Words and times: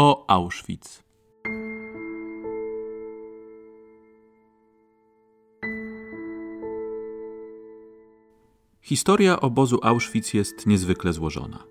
o 0.00 0.24
Auschwitz. 0.28 1.02
Historia 8.82 9.40
obozu 9.40 9.78
Auschwitz 9.82 10.34
jest 10.34 10.66
niezwykle 10.66 11.12
złożona. 11.12 11.64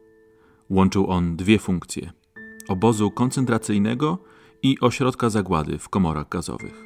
Łączył 0.70 1.08
on 1.12 1.36
dwie 1.36 1.60
funkcje: 1.60 2.12
obozu 2.68 3.12
koncentracyjnego 3.12 4.18
i 4.64 4.80
ośrodka 4.80 5.30
zagłady 5.30 5.78
w 5.78 5.90
komorach 5.90 6.30
gazowych. 6.30 6.84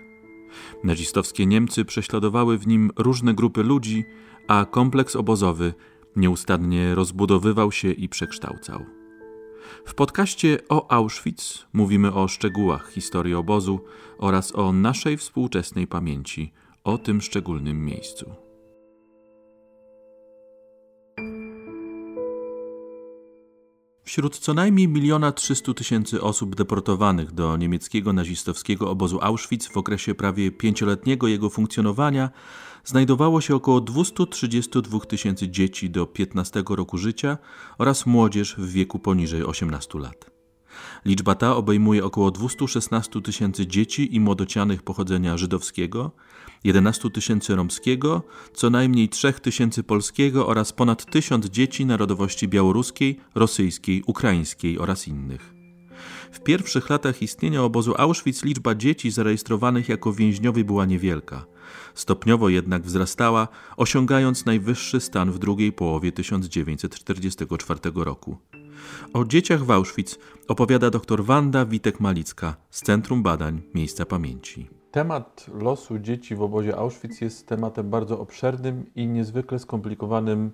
Nazistowskie 0.83 1.45
Niemcy 1.45 1.85
prześladowały 1.85 2.57
w 2.57 2.67
nim 2.67 2.91
różne 2.97 3.33
grupy 3.33 3.63
ludzi, 3.63 4.05
a 4.47 4.65
kompleks 4.65 5.15
obozowy 5.15 5.73
nieustannie 6.15 6.95
rozbudowywał 6.95 7.71
się 7.71 7.91
i 7.91 8.09
przekształcał. 8.09 9.00
W 9.85 9.93
podcaście 9.93 10.59
o 10.69 10.91
Auschwitz 10.91 11.67
mówimy 11.73 12.13
o 12.13 12.27
szczegółach 12.27 12.91
historii 12.91 13.33
obozu 13.33 13.79
oraz 14.17 14.55
o 14.55 14.71
naszej 14.71 15.17
współczesnej 15.17 15.87
pamięci 15.87 16.51
o 16.83 16.97
tym 16.97 17.21
szczególnym 17.21 17.85
miejscu. 17.85 18.50
Wśród 24.11 24.39
co 24.39 24.53
najmniej 24.53 24.87
miliona 24.87 25.31
trzystu 25.31 25.73
tysięcy 25.73 26.21
osób 26.21 26.55
deportowanych 26.55 27.31
do 27.31 27.57
niemieckiego 27.57 28.13
nazistowskiego 28.13 28.89
obozu 28.89 29.19
Auschwitz 29.21 29.69
w 29.69 29.77
okresie 29.77 30.15
prawie 30.15 30.51
pięcioletniego 30.51 31.27
jego 31.27 31.49
funkcjonowania 31.49 32.29
znajdowało 32.85 33.41
się 33.41 33.55
około 33.55 33.81
232 33.81 34.99
tysięcy 34.99 35.49
dzieci 35.49 35.89
do 35.89 36.05
15 36.05 36.63
roku 36.69 36.97
życia 36.97 37.37
oraz 37.77 38.05
młodzież 38.05 38.55
w 38.57 38.71
wieku 38.71 38.99
poniżej 38.99 39.43
18 39.43 39.99
lat. 39.99 40.30
Liczba 41.05 41.35
ta 41.35 41.55
obejmuje 41.55 42.05
około 42.05 42.31
216 42.31 43.21
tysięcy 43.21 43.67
dzieci 43.67 44.15
i 44.15 44.19
młodocianych 44.19 44.83
pochodzenia 44.83 45.37
żydowskiego, 45.37 46.11
11 46.63 47.09
tysięcy 47.09 47.55
romskiego, 47.55 48.23
co 48.53 48.69
najmniej 48.69 49.09
3 49.09 49.33
tysięcy 49.33 49.83
polskiego 49.83 50.47
oraz 50.47 50.73
ponad 50.73 51.05
tysiąc 51.05 51.45
dzieci 51.45 51.85
narodowości 51.85 52.47
białoruskiej, 52.47 53.19
rosyjskiej, 53.35 54.03
ukraińskiej 54.07 54.79
oraz 54.79 55.07
innych. 55.07 55.61
W 56.31 56.39
pierwszych 56.39 56.89
latach 56.89 57.21
istnienia 57.21 57.63
obozu 57.63 57.93
Auschwitz 57.97 58.43
liczba 58.43 58.75
dzieci 58.75 59.11
zarejestrowanych 59.11 59.89
jako 59.89 60.13
więźniowie 60.13 60.63
była 60.63 60.85
niewielka. 60.85 61.45
Stopniowo 61.95 62.49
jednak 62.49 62.83
wzrastała, 62.83 63.47
osiągając 63.77 64.45
najwyższy 64.45 64.99
stan 64.99 65.31
w 65.31 65.39
drugiej 65.39 65.73
połowie 65.73 66.11
1944 66.11 67.79
roku. 67.95 68.37
O 69.13 69.25
dzieciach 69.25 69.63
w 69.63 69.71
Auschwitz 69.71 70.19
opowiada 70.47 70.89
dr 70.89 71.25
Wanda 71.25 71.65
Witek-Malicka 71.65 72.53
z 72.69 72.81
Centrum 72.81 73.23
Badań 73.23 73.61
Miejsca 73.73 74.05
Pamięci. 74.05 74.69
Temat 74.91 75.45
losu 75.53 75.99
dzieci 75.99 76.35
w 76.35 76.41
obozie 76.41 76.77
Auschwitz 76.77 77.21
jest 77.21 77.47
tematem 77.47 77.89
bardzo 77.89 78.19
obszernym 78.19 78.85
i 78.95 79.07
niezwykle 79.07 79.59
skomplikowanym 79.59 80.51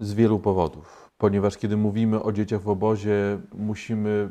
z 0.00 0.14
wielu 0.14 0.38
powodów. 0.38 1.10
Ponieważ 1.18 1.56
kiedy 1.58 1.76
mówimy 1.76 2.22
o 2.22 2.32
dzieciach 2.32 2.62
w 2.62 2.68
obozie, 2.68 3.38
musimy 3.54 4.30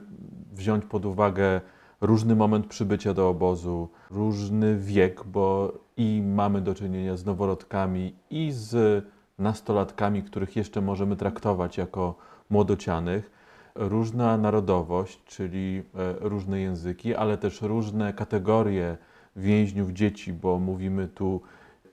wziąć 0.54 0.86
pod 0.86 1.06
uwagę 1.06 1.62
różny 2.02 2.36
moment 2.36 2.68
przybycia 2.68 3.14
do 3.14 3.30
obozu, 3.30 3.90
różny 4.12 4.78
wiek, 4.78 5.24
bo 5.26 5.74
i 5.98 6.22
mamy 6.26 6.62
do 6.62 6.76
czynienia 6.76 7.18
z 7.18 7.26
noworodkami, 7.26 8.16
i 8.30 8.52
z 8.52 9.06
nastolatkami, 9.40 10.24
których 10.24 10.56
jeszcze 10.56 10.82
możemy 10.82 11.16
traktować 11.16 11.78
jako 11.78 12.16
młodocianych, 12.50 13.32
różna 13.76 14.38
narodowość, 14.38 15.24
czyli 15.26 15.84
e, 15.96 16.16
różne 16.20 16.60
języki, 16.60 17.16
ale 17.16 17.38
też 17.38 17.62
różne 17.62 18.14
kategorie 18.14 18.98
więźniów 19.36 19.92
dzieci, 19.92 20.34
bo 20.34 20.60
mówimy 20.60 21.08
tu 21.08 21.42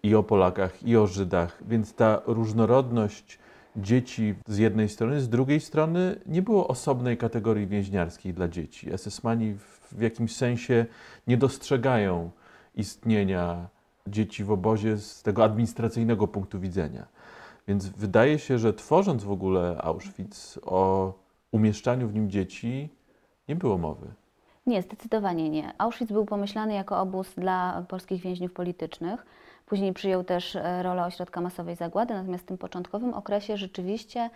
i 0.03 0.15
o 0.15 0.23
Polakach, 0.23 0.83
i 0.83 0.97
o 0.97 1.07
Żydach, 1.07 1.63
więc 1.69 1.95
ta 1.95 2.23
różnorodność 2.27 3.39
dzieci 3.77 4.35
z 4.47 4.59
jednej 4.59 4.89
strony, 4.89 5.21
z 5.21 5.29
drugiej 5.29 5.61
strony 5.61 6.17
nie 6.27 6.43
było 6.43 6.69
osobnej 6.69 7.17
kategorii 7.17 7.67
więźniarskiej 7.67 8.35
dla 8.35 8.49
dzieci. 8.49 8.91
SS-mani 8.91 9.55
w 9.93 10.01
jakimś 10.01 10.37
sensie 10.37 10.87
nie 11.27 11.37
dostrzegają 11.37 12.31
istnienia 12.75 13.69
dzieci 14.07 14.45
w 14.45 14.51
obozie 14.51 14.97
z 14.97 15.23
tego 15.23 15.45
administracyjnego 15.45 16.29
punktu 16.29 16.61
widzenia. 16.61 17.07
Więc 17.69 17.89
wydaje 17.89 18.39
się, 18.39 18.59
że 18.59 18.75
tworząc 18.75 19.25
w 19.25 19.31
ogóle 19.31 19.79
Auschwitz 19.83 20.59
o 20.63 21.13
umieszczaniu 21.53 22.09
w 22.09 22.15
nim 22.15 22.31
dzieci, 22.31 22.89
nie 23.49 23.57
było 23.57 23.79
mowy. 23.79 24.07
Nie, 24.67 24.83
zdecydowanie 24.83 25.51
nie. 25.51 25.73
Auschwitz 25.79 26.13
był 26.13 26.27
pomyślany 26.27 26.75
jako 26.75 27.01
obóz 27.01 27.35
dla 27.35 27.85
polskich 27.89 28.23
więźniów 28.23 28.53
politycznych. 28.53 29.27
Później 29.67 29.93
przyjął 29.93 30.25
też 30.25 30.57
e, 30.57 30.83
rolę 30.83 31.05
ośrodka 31.05 31.41
masowej 31.41 31.77
zagłady, 31.77 32.15
natomiast 32.15 32.45
w 32.45 32.47
tym 32.47 32.59
początkowym 32.59 33.15
okresie 33.15 33.57
rzeczywiście 33.57 34.31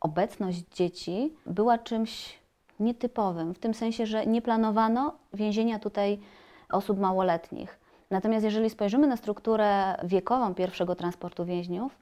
obecność 0.00 0.64
dzieci 0.74 1.32
była 1.46 1.78
czymś 1.78 2.38
nietypowym, 2.80 3.54
w 3.54 3.58
tym 3.58 3.74
sensie, 3.74 4.06
że 4.06 4.26
nie 4.26 4.42
planowano 4.42 5.14
więzienia 5.34 5.78
tutaj 5.78 6.18
osób 6.70 6.98
małoletnich. 7.00 7.78
Natomiast 8.10 8.44
jeżeli 8.44 8.70
spojrzymy 8.70 9.06
na 9.06 9.16
strukturę 9.16 9.96
wiekową 10.04 10.54
pierwszego 10.54 10.94
transportu 10.94 11.44
więźniów, 11.44 11.98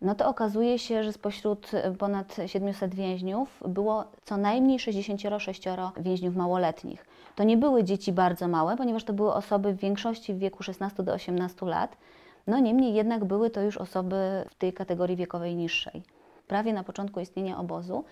no 0.00 0.14
to 0.14 0.28
okazuje 0.28 0.78
się, 0.78 1.04
że 1.04 1.12
spośród 1.12 1.70
ponad 1.98 2.36
700 2.46 2.94
więźniów 2.94 3.62
było 3.68 4.04
co 4.24 4.36
najmniej 4.36 4.78
66 4.78 5.62
więźniów 5.96 6.36
małoletnich. 6.36 7.06
To 7.36 7.44
nie 7.44 7.56
były 7.56 7.84
dzieci 7.84 8.12
bardzo 8.12 8.48
małe, 8.48 8.76
ponieważ 8.76 9.04
to 9.04 9.12
były 9.12 9.34
osoby 9.34 9.72
w 9.72 9.76
większości 9.76 10.34
w 10.34 10.38
wieku 10.38 10.62
16 10.62 11.02
do 11.02 11.12
18 11.12 11.66
lat. 11.66 11.96
No 12.46 12.58
niemniej 12.58 12.94
jednak 12.94 13.24
były 13.24 13.50
to 13.50 13.60
już 13.60 13.76
osoby 13.76 14.44
w 14.50 14.54
tej 14.54 14.72
kategorii 14.72 15.16
wiekowej 15.16 15.56
niższej. 15.56 16.02
Prawie 16.46 16.72
na 16.72 16.84
początku 16.84 17.20
istnienia 17.20 17.58
obozu 17.58 18.04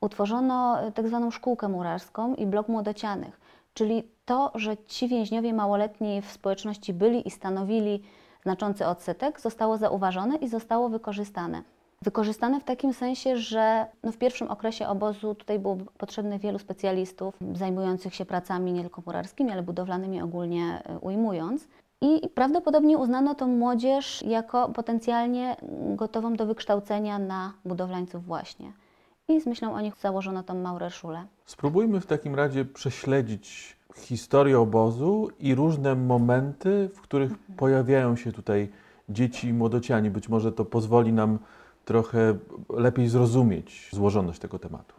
utworzono 0.00 0.78
tak 0.94 1.08
zwaną 1.08 1.30
szkółkę 1.30 1.68
murarską 1.68 2.34
i 2.34 2.46
blok 2.46 2.68
młodocianych, 2.68 3.40
czyli 3.74 4.02
to, 4.24 4.52
że 4.54 4.76
ci 4.76 5.08
więźniowie 5.08 5.52
małoletni 5.52 6.22
w 6.22 6.30
społeczności 6.30 6.94
byli 6.94 7.28
i 7.28 7.30
stanowili 7.30 8.02
znaczący 8.44 8.86
odsetek, 8.86 9.40
zostało 9.40 9.78
zauważone 9.78 10.36
i 10.36 10.48
zostało 10.48 10.88
wykorzystane. 10.88 11.62
Wykorzystane 12.02 12.60
w 12.60 12.64
takim 12.64 12.92
sensie, 12.92 13.36
że 13.36 13.86
no 14.02 14.12
w 14.12 14.16
pierwszym 14.16 14.50
okresie 14.50 14.88
obozu 14.88 15.34
tutaj 15.34 15.58
było 15.58 15.76
potrzebne 15.98 16.38
wielu 16.38 16.58
specjalistów 16.58 17.34
zajmujących 17.54 18.14
się 18.14 18.24
pracami 18.24 18.72
nie 18.72 18.80
tylko 18.80 19.02
murarskimi, 19.06 19.52
ale 19.52 19.62
budowlanymi 19.62 20.22
ogólnie 20.22 20.82
e, 20.84 20.98
ujmując. 20.98 21.68
I 22.00 22.28
prawdopodobnie 22.28 22.98
uznano 22.98 23.34
tą 23.34 23.46
młodzież 23.46 24.22
jako 24.22 24.68
potencjalnie 24.68 25.56
gotową 25.96 26.34
do 26.34 26.46
wykształcenia 26.46 27.18
na 27.18 27.52
budowlańców 27.64 28.24
właśnie. 28.24 28.72
I 29.28 29.40
z 29.40 29.46
myślą 29.46 29.74
o 29.74 29.80
nich 29.80 29.96
założono 29.96 30.42
tą 30.42 30.54
Maurerschule. 30.54 31.24
Spróbujmy 31.44 32.00
w 32.00 32.06
takim 32.06 32.34
razie 32.34 32.64
prześledzić 32.64 33.76
historię 33.96 34.60
obozu 34.60 35.28
i 35.40 35.54
różne 35.54 35.94
momenty, 35.94 36.90
w 36.94 37.00
których 37.00 37.30
mhm. 37.30 37.56
pojawiają 37.56 38.16
się 38.16 38.32
tutaj 38.32 38.68
dzieci 39.08 39.48
i 39.48 39.52
młodociani. 39.52 40.10
Być 40.10 40.28
może 40.28 40.52
to 40.52 40.64
pozwoli 40.64 41.12
nam 41.12 41.38
trochę 41.84 42.36
lepiej 42.68 43.08
zrozumieć 43.08 43.88
złożoność 43.92 44.38
tego 44.38 44.58
tematu. 44.58 44.94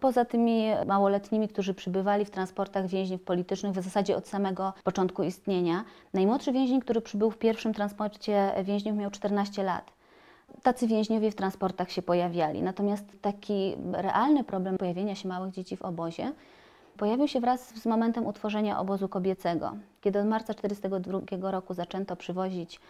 Poza 0.00 0.24
tymi 0.24 0.66
małoletnimi, 0.86 1.48
którzy 1.48 1.74
przybywali 1.74 2.24
w 2.24 2.30
transportach 2.30 2.86
więźniów 2.86 3.22
politycznych 3.22 3.72
w 3.72 3.84
zasadzie 3.84 4.16
od 4.16 4.28
samego 4.28 4.72
początku 4.84 5.22
istnienia, 5.22 5.84
najmłodszy 6.14 6.52
więzień, 6.52 6.80
który 6.80 7.00
przybył 7.00 7.30
w 7.30 7.38
pierwszym 7.38 7.74
transporcie 7.74 8.52
więźniów 8.64 8.96
miał 8.96 9.10
14 9.10 9.62
lat. 9.62 9.92
Tacy 10.62 10.86
więźniowie 10.86 11.30
w 11.30 11.34
transportach 11.34 11.90
się 11.90 12.02
pojawiali. 12.02 12.62
Natomiast 12.62 13.04
taki 13.20 13.76
realny 13.92 14.44
problem 14.44 14.78
pojawienia 14.78 15.14
się 15.14 15.28
małych 15.28 15.52
dzieci 15.52 15.76
w 15.76 15.82
obozie 15.82 16.32
Pojawił 16.98 17.28
się 17.28 17.40
wraz 17.40 17.74
z 17.74 17.86
momentem 17.86 18.26
utworzenia 18.26 18.78
obozu 18.78 19.08
kobiecego. 19.08 19.72
Kiedy 20.00 20.20
od 20.20 20.26
marca 20.26 20.54
1942 20.54 21.50
roku 21.50 21.74
zaczęto 21.74 22.16
przywozić 22.16 22.80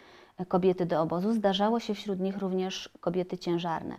kobiety 0.49 0.87
do 0.87 1.03
obozu, 1.03 1.33
zdarzało 1.33 1.81
się 1.81 1.95
wśród 1.95 2.21
nich 2.21 2.39
również 2.39 2.91
kobiety 3.01 3.39
ciężarne. 3.39 3.97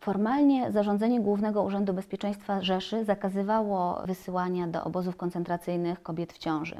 Formalnie 0.00 0.72
zarządzenie 0.72 1.20
Głównego 1.20 1.62
Urzędu 1.62 1.92
Bezpieczeństwa 1.92 2.62
Rzeszy 2.62 3.04
zakazywało 3.04 4.02
wysyłania 4.06 4.66
do 4.66 4.84
obozów 4.84 5.16
koncentracyjnych 5.16 6.02
kobiet 6.02 6.32
w 6.32 6.38
ciąży. 6.38 6.76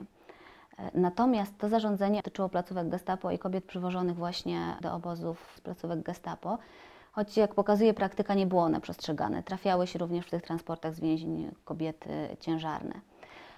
Natomiast 0.95 1.59
to 1.59 1.69
zarządzenie 1.69 2.17
dotyczyło 2.17 2.49
placówek 2.49 2.89
Gestapo 2.89 3.31
i 3.31 3.39
kobiet 3.39 3.65
przywożonych 3.65 4.17
właśnie 4.17 4.77
do 4.81 4.95
obozów 4.95 5.53
z 5.57 5.61
placówek 5.61 6.03
Gestapo 6.03 6.59
choć 7.17 7.37
jak 7.37 7.55
pokazuje 7.55 7.95
praktyka, 7.95 8.35
nie 8.35 8.47
było 8.47 8.63
one 8.63 8.81
przestrzegane. 8.81 9.43
Trafiały 9.43 9.87
się 9.87 9.99
również 9.99 10.27
w 10.27 10.31
tych 10.31 10.43
transportach 10.43 10.95
z 10.95 11.01
więzień 11.01 11.51
kobiety 11.65 12.11
ciężarne. 12.41 13.01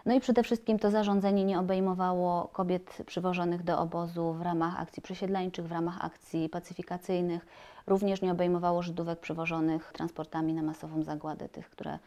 No 0.06 0.14
i 0.14 0.20
przede 0.20 0.42
wszystkim 0.42 0.78
to 0.78 0.90
zarządzenie 0.90 1.44
nie 1.44 1.58
obejmowało 1.58 2.48
kobiet 2.52 2.98
przywożonych 3.06 3.62
do 3.62 3.78
obozu 3.78 4.32
w 4.32 4.42
ramach 4.42 4.80
akcji 4.80 5.02
przesiedleńczych, 5.02 5.66
w 5.66 5.72
ramach 5.72 6.04
akcji 6.04 6.48
pacyfikacyjnych. 6.48 7.46
Również 7.86 8.22
nie 8.22 8.32
obejmowało 8.32 8.82
Żydówek 8.82 9.20
przywożonych 9.20 9.92
transportami 9.92 10.54
na 10.54 10.62
masową 10.62 11.02
zagładę, 11.02 11.48
tych, 11.48 11.70
które 11.70 11.98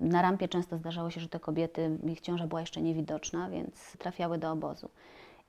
Na 0.00 0.22
rampie 0.22 0.48
często 0.48 0.76
zdarzało 0.76 1.10
się, 1.10 1.20
że 1.20 1.28
te 1.28 1.40
kobiety, 1.40 1.98
ich 2.04 2.20
ciąża 2.20 2.46
była 2.46 2.60
jeszcze 2.60 2.82
niewidoczna, 2.82 3.50
więc 3.50 3.96
trafiały 3.98 4.38
do 4.38 4.52
obozu. 4.52 4.88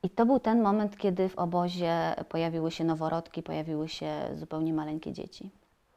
I 0.04 0.10
to 0.10 0.26
był 0.26 0.40
ten 0.40 0.62
moment, 0.62 0.98
kiedy 0.98 1.30
w 1.30 1.40
obozie 1.40 2.16
pojawiły 2.30 2.72
się 2.72 2.84
noworodki, 2.84 3.44
pojawiły 3.44 3.90
się 3.90 4.12
zupełnie 4.36 4.74
maleńkie 4.74 5.14
dzieci. 5.14 5.52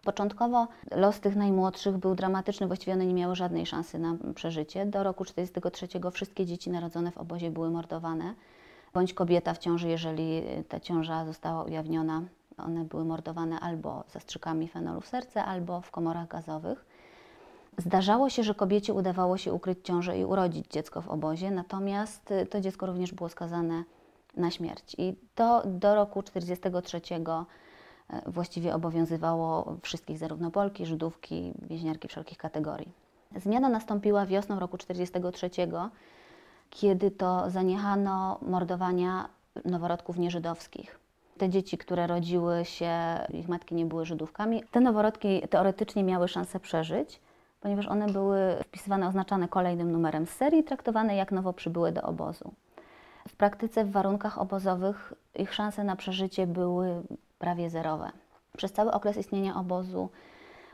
Początkowo 0.04 0.68
los 0.90 1.20
tych 1.20 1.36
najmłodszych 1.36 1.98
był 1.98 2.14
dramatyczny, 2.14 2.66
właściwie 2.66 2.92
one 2.92 3.06
nie 3.06 3.14
miały 3.14 3.36
żadnej 3.36 3.66
szansy 3.66 3.98
na 3.98 4.16
przeżycie. 4.34 4.86
Do 4.86 5.02
roku 5.02 5.24
1943 5.24 6.10
wszystkie 6.12 6.46
dzieci 6.46 6.70
narodzone 6.70 7.10
w 7.10 7.18
obozie 7.18 7.50
były 7.50 7.70
mordowane, 7.70 8.34
bądź 8.94 9.14
kobieta 9.14 9.54
w 9.54 9.58
ciąży, 9.58 9.88
jeżeli 9.88 10.42
ta 10.68 10.80
ciąża 10.80 11.24
została 11.24 11.64
ujawniona, 11.64 12.22
one 12.58 12.84
były 12.84 13.04
mordowane 13.04 13.60
albo 13.60 14.04
zastrzykami 14.08 14.68
fenolu 14.68 15.00
w 15.00 15.06
serce, 15.06 15.44
albo 15.44 15.80
w 15.80 15.90
komorach 15.90 16.28
gazowych. 16.28 16.86
Zdarzało 17.80 18.30
się, 18.30 18.42
że 18.42 18.54
kobiecie 18.54 18.94
udawało 18.94 19.36
się 19.36 19.52
ukryć 19.52 19.78
ciążę 19.82 20.18
i 20.18 20.24
urodzić 20.24 20.66
dziecko 20.70 21.02
w 21.02 21.08
obozie, 21.08 21.50
natomiast 21.50 22.34
to 22.50 22.60
dziecko 22.60 22.86
również 22.86 23.12
było 23.12 23.28
skazane 23.28 23.84
na 24.36 24.50
śmierć. 24.50 24.94
I 24.98 25.14
to 25.34 25.62
do 25.66 25.94
roku 25.94 26.22
1943 26.22 27.00
E, 28.10 28.30
właściwie 28.30 28.74
obowiązywało 28.74 29.76
wszystkich, 29.82 30.18
zarówno 30.18 30.50
Polki, 30.50 30.86
Żydówki, 30.86 31.52
więźniarki 31.62 32.08
wszelkich 32.08 32.38
kategorii. 32.38 32.92
Zmiana 33.36 33.68
nastąpiła 33.68 34.26
wiosną 34.26 34.60
roku 34.60 34.78
1943, 34.78 35.50
kiedy 36.70 37.10
to 37.10 37.50
zaniechano 37.50 38.38
mordowania 38.42 39.28
noworodków 39.64 40.18
nieżydowskich. 40.18 40.98
Te 41.38 41.48
dzieci, 41.48 41.78
które 41.78 42.06
rodziły 42.06 42.64
się, 42.64 42.92
ich 43.28 43.48
matki 43.48 43.74
nie 43.74 43.86
były 43.86 44.06
Żydówkami, 44.06 44.62
te 44.70 44.80
noworodki 44.80 45.42
teoretycznie 45.48 46.04
miały 46.04 46.28
szansę 46.28 46.60
przeżyć, 46.60 47.20
ponieważ 47.60 47.86
one 47.86 48.06
były 48.06 48.56
wpisywane, 48.64 49.08
oznaczane 49.08 49.48
kolejnym 49.48 49.92
numerem 49.92 50.26
z 50.26 50.30
serii, 50.30 50.64
traktowane 50.64 51.16
jak 51.16 51.32
nowo 51.32 51.52
przybyłe 51.52 51.92
do 51.92 52.02
obozu. 52.02 52.52
W 53.28 53.36
praktyce, 53.36 53.84
w 53.84 53.90
warunkach 53.90 54.38
obozowych, 54.38 55.12
ich 55.34 55.54
szanse 55.54 55.84
na 55.84 55.96
przeżycie 55.96 56.46
były 56.46 57.02
prawie 57.38 57.70
zerowe. 57.70 58.10
Przez 58.56 58.72
cały 58.72 58.92
okres 58.92 59.16
istnienia 59.16 59.56
obozu 59.56 60.08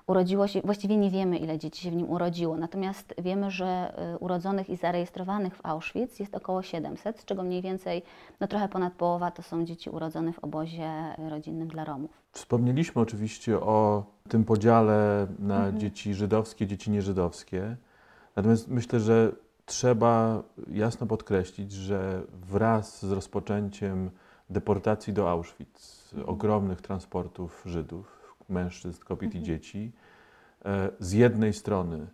urodziło 0.07 0.47
się, 0.47 0.61
właściwie 0.65 0.97
nie 0.97 1.11
wiemy, 1.11 1.39
ile 1.39 1.59
dzieci 1.59 1.83
się 1.83 1.91
w 1.91 1.97
nim 1.97 2.11
urodziło, 2.11 2.57
natomiast 2.57 3.15
wiemy, 3.19 3.51
że 3.51 3.95
y, 4.15 4.19
urodzonych 4.19 4.71
i 4.71 4.77
zarejestrowanych 4.77 5.57
w 5.57 5.67
Auschwitz 5.67 6.21
jest 6.21 6.35
około 6.35 6.63
700, 6.63 7.21
z 7.21 7.25
czego 7.25 7.43
mniej 7.43 7.63
więcej, 7.63 8.03
no 8.41 8.47
trochę 8.47 8.69
ponad 8.69 8.93
połowa 8.93 9.31
to 9.31 9.43
są 9.43 9.65
dzieci 9.65 9.91
urodzone 9.91 10.33
w 10.33 10.39
obozie 10.39 10.91
rodzinnym 11.29 11.69
dla 11.69 11.85
Romów. 11.85 12.11
Wspomnieliśmy 12.33 13.03
oczywiście 13.03 13.61
o 13.61 14.05
tym 14.29 14.45
podziale 14.45 15.27
na 15.39 15.57
mhm. 15.57 15.81
dzieci 15.81 16.15
żydowskie, 16.15 16.67
dzieci 16.67 16.91
nieżydowskie, 16.91 17.77
natomiast 18.37 18.69
myślę, 18.69 19.01
że 19.01 19.33
trzeba 19.67 20.43
jasno 20.71 21.07
podkreślić, 21.07 21.73
że 21.73 22.23
wraz 22.33 23.07
z 23.07 23.13
rozpoczęciem 23.13 24.11
deportacji 24.51 25.13
do 25.13 25.31
Auschwitz, 25.31 26.15
ogromnych 26.27 26.81
transportów 26.81 27.63
Żydów, 27.67 28.16
mężczyzn, 28.49 29.05
kobiet 29.05 29.35
i 29.35 29.39
mhm. 29.39 29.45
dzieci. 29.45 29.93
E, 30.65 30.91
z 31.01 31.13
jednej 31.13 31.53
strony 31.53 32.07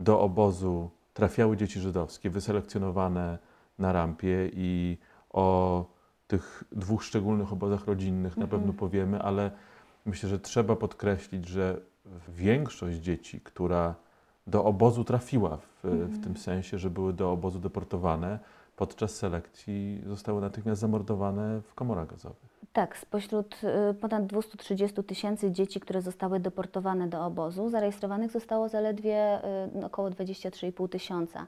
do 0.00 0.20
obozu 0.20 0.90
trafiały 1.14 1.56
dzieci 1.56 1.80
żydowskie, 1.80 2.30
wyselekcjonowane 2.30 3.38
na 3.78 3.92
rampie 3.92 4.50
i 4.52 4.98
o 5.30 5.84
tych 6.26 6.64
dwóch 6.72 7.04
szczególnych 7.04 7.52
obozach 7.52 7.86
rodzinnych 7.86 8.36
na 8.36 8.46
pewno 8.46 8.58
mhm. 8.58 8.78
powiemy, 8.78 9.22
ale 9.22 9.50
myślę, 10.06 10.28
że 10.28 10.38
trzeba 10.38 10.76
podkreślić, 10.76 11.48
że 11.48 11.80
większość 12.28 12.98
dzieci, 12.98 13.40
która 13.40 13.94
do 14.46 14.64
obozu 14.64 15.04
trafiła 15.04 15.56
w, 15.56 15.80
w 15.82 15.84
mhm. 15.84 16.20
tym 16.20 16.36
sensie, 16.36 16.78
że 16.78 16.90
były 16.90 17.12
do 17.12 17.32
obozu 17.32 17.58
deportowane, 17.58 18.38
podczas 18.80 19.14
selekcji 19.16 20.02
zostały 20.06 20.40
natychmiast 20.40 20.80
zamordowane 20.80 21.60
w 21.60 21.74
komorach 21.74 22.08
gazowych. 22.08 22.58
Tak, 22.72 22.98
spośród 22.98 23.60
y, 23.90 23.94
ponad 23.94 24.26
230 24.26 25.04
tysięcy 25.04 25.50
dzieci, 25.50 25.80
które 25.80 26.02
zostały 26.02 26.40
deportowane 26.40 27.08
do 27.08 27.24
obozu, 27.24 27.68
zarejestrowanych 27.68 28.30
zostało 28.30 28.68
zaledwie 28.68 29.40
y, 29.76 29.86
około 29.86 30.08
23,5 30.10 30.88
tysiąca. 30.88 31.46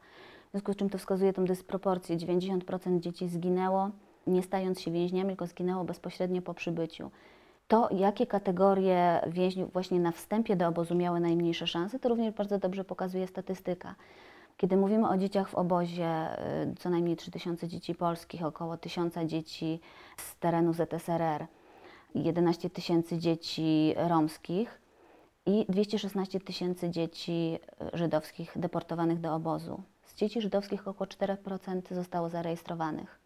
W 0.49 0.51
związku 0.51 0.73
z 0.73 0.77
czym 0.77 0.91
to 0.91 0.99
wskazuje 0.99 1.33
tę 1.33 1.45
dysproporcję. 1.45 2.17
90% 2.17 3.01
dzieci 3.01 3.29
zginęło, 3.29 3.91
nie 4.27 4.43
stając 4.43 4.81
się 4.81 4.91
więźniami, 4.91 5.29
tylko 5.29 5.47
zginęło 5.47 5.85
bezpośrednio 5.85 6.43
po 6.43 6.55
przybyciu. 6.55 7.11
To, 7.69 7.89
jakie 7.93 8.27
kategorie 8.27 9.21
więźniów 9.27 9.73
właśnie 9.73 10.01
na 10.01 10.13
wstępie 10.13 10.57
do 10.57 10.69
obozu 10.69 10.95
miały 10.95 11.21
najmniejsze 11.21 11.67
szanse, 11.67 11.99
to 11.99 12.09
również 12.09 12.35
bardzo 12.35 12.59
dobrze 12.59 12.85
pokazuje 12.85 13.27
statystyka. 13.27 13.95
Kiedy 14.63 14.77
mówimy 14.77 15.09
o 15.09 15.17
dzieciach 15.17 15.49
w 15.49 15.55
obozie, 15.55 16.39
y, 16.71 16.75
co 16.75 16.91
najmniej 16.91 17.17
3000 17.17 17.69
dzieci 17.69 17.95
polskich, 17.95 18.45
około 18.45 18.77
1000 18.77 19.15
dzieci 19.27 19.81
z 20.17 20.37
terenu 20.37 20.73
ZSRR, 20.73 21.47
11 22.15 22.71
tysięcy 22.71 23.19
dzieci 23.19 23.95
romskich 23.97 24.81
i 25.47 25.67
216 25.69 26.41
tysięcy 26.41 26.91
dzieci 26.91 27.59
y, 27.95 27.99
żydowskich 27.99 28.53
deportowanych 28.57 29.21
do 29.21 29.35
obozu. 29.35 29.83
Z 30.03 30.15
dzieci 30.15 30.41
żydowskich 30.41 30.89
około 30.89 31.09
4% 31.09 31.95
zostało 31.95 32.29
zarejestrowanych. 32.29 33.21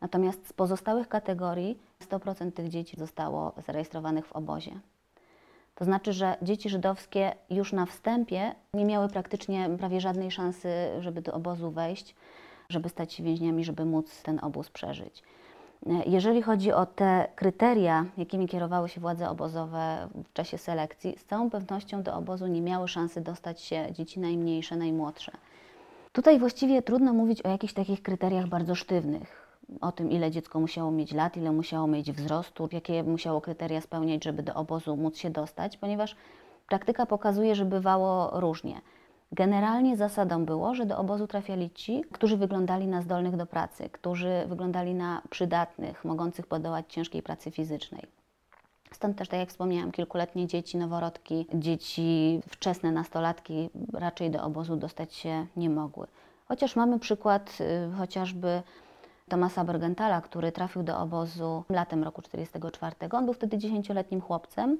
Natomiast 0.00 0.48
z 0.48 0.52
pozostałych 0.52 1.08
kategorii 1.08 1.78
100% 2.08 2.52
tych 2.52 2.68
dzieci 2.68 2.96
zostało 2.96 3.52
zarejestrowanych 3.66 4.26
w 4.26 4.32
obozie. 4.32 4.80
To 5.74 5.84
znaczy, 5.84 6.12
że 6.12 6.36
dzieci 6.42 6.68
żydowskie 6.68 7.34
już 7.50 7.72
na 7.72 7.86
wstępie 7.86 8.54
nie 8.74 8.84
miały 8.84 9.08
praktycznie 9.08 9.70
prawie 9.78 10.00
żadnej 10.00 10.30
szansy, 10.30 10.68
żeby 11.00 11.22
do 11.22 11.32
obozu 11.32 11.70
wejść, 11.70 12.14
żeby 12.68 12.88
stać 12.88 13.12
się 13.12 13.22
więźniami, 13.22 13.64
żeby 13.64 13.84
móc 13.84 14.22
ten 14.22 14.40
obóz 14.42 14.70
przeżyć. 14.70 15.22
Jeżeli 16.06 16.42
chodzi 16.42 16.72
o 16.72 16.86
te 16.86 17.28
kryteria, 17.36 18.04
jakimi 18.16 18.48
kierowały 18.48 18.88
się 18.88 19.00
władze 19.00 19.30
obozowe 19.30 20.08
w 20.24 20.32
czasie 20.32 20.58
selekcji, 20.58 21.18
z 21.18 21.24
całą 21.24 21.50
pewnością 21.50 22.02
do 22.02 22.14
obozu 22.14 22.46
nie 22.46 22.62
miały 22.62 22.88
szansy 22.88 23.20
dostać 23.20 23.60
się 23.60 23.86
dzieci 23.92 24.20
najmniejsze, 24.20 24.76
najmłodsze. 24.76 25.32
Tutaj 26.12 26.38
właściwie 26.38 26.82
trudno 26.82 27.12
mówić 27.12 27.42
o 27.42 27.48
jakichś 27.48 27.72
takich 27.72 28.02
kryteriach 28.02 28.46
bardzo 28.46 28.74
sztywnych 28.74 29.49
o 29.80 29.92
tym, 29.92 30.10
ile 30.10 30.30
dziecko 30.30 30.60
musiało 30.60 30.90
mieć 30.90 31.12
lat, 31.12 31.36
ile 31.36 31.52
musiało 31.52 31.86
mieć 31.86 32.12
wzrostu, 32.12 32.68
jakie 32.72 33.02
musiało 33.02 33.40
kryteria 33.40 33.80
spełniać, 33.80 34.24
żeby 34.24 34.42
do 34.42 34.54
obozu 34.54 34.96
móc 34.96 35.18
się 35.18 35.30
dostać, 35.30 35.76
ponieważ 35.76 36.16
praktyka 36.68 37.06
pokazuje, 37.06 37.54
że 37.54 37.64
bywało 37.64 38.40
różnie. 38.40 38.80
Generalnie 39.32 39.96
zasadą 39.96 40.44
było, 40.44 40.74
że 40.74 40.86
do 40.86 40.98
obozu 40.98 41.26
trafiali 41.26 41.70
ci, 41.70 42.04
którzy 42.12 42.36
wyglądali 42.36 42.86
na 42.86 43.02
zdolnych 43.02 43.36
do 43.36 43.46
pracy, 43.46 43.88
którzy 43.92 44.44
wyglądali 44.46 44.94
na 44.94 45.22
przydatnych, 45.30 46.04
mogących 46.04 46.46
podołać 46.46 46.92
ciężkiej 46.92 47.22
pracy 47.22 47.50
fizycznej. 47.50 48.02
Stąd 48.92 49.18
też, 49.18 49.28
tak 49.28 49.40
jak 49.40 49.48
wspomniałam, 49.48 49.92
kilkuletnie 49.92 50.46
dzieci, 50.46 50.78
noworodki, 50.78 51.46
dzieci 51.54 52.40
wczesne, 52.48 52.92
nastolatki 52.92 53.70
raczej 53.92 54.30
do 54.30 54.42
obozu 54.42 54.76
dostać 54.76 55.14
się 55.14 55.46
nie 55.56 55.70
mogły. 55.70 56.06
Chociaż 56.48 56.76
mamy 56.76 56.98
przykład 56.98 57.58
y, 57.60 57.96
chociażby 57.96 58.62
Tomasa 59.30 59.64
Bergentala, 59.64 60.20
który 60.20 60.52
trafił 60.52 60.82
do 60.82 60.98
obozu 60.98 61.64
latem 61.68 62.04
roku 62.04 62.22
1944. 62.22 63.18
On 63.18 63.24
był 63.24 63.34
wtedy 63.34 63.58
dziesięcioletnim 63.58 64.20
chłopcem 64.20 64.78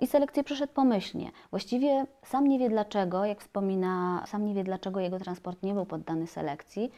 i 0.00 0.06
selekcję 0.06 0.44
przeszedł 0.44 0.72
pomyślnie. 0.72 1.30
Właściwie 1.50 2.06
sam 2.24 2.46
nie 2.48 2.58
wie 2.58 2.68
dlaczego, 2.68 3.24
jak 3.24 3.40
wspomina, 3.40 4.22
sam 4.26 4.46
nie 4.46 4.54
wie 4.54 4.64
dlaczego 4.64 5.00
jego 5.00 5.18
transport 5.18 5.62
nie 5.62 5.74
był 5.74 5.86
poddany 5.86 6.26
selekcji. 6.26 6.90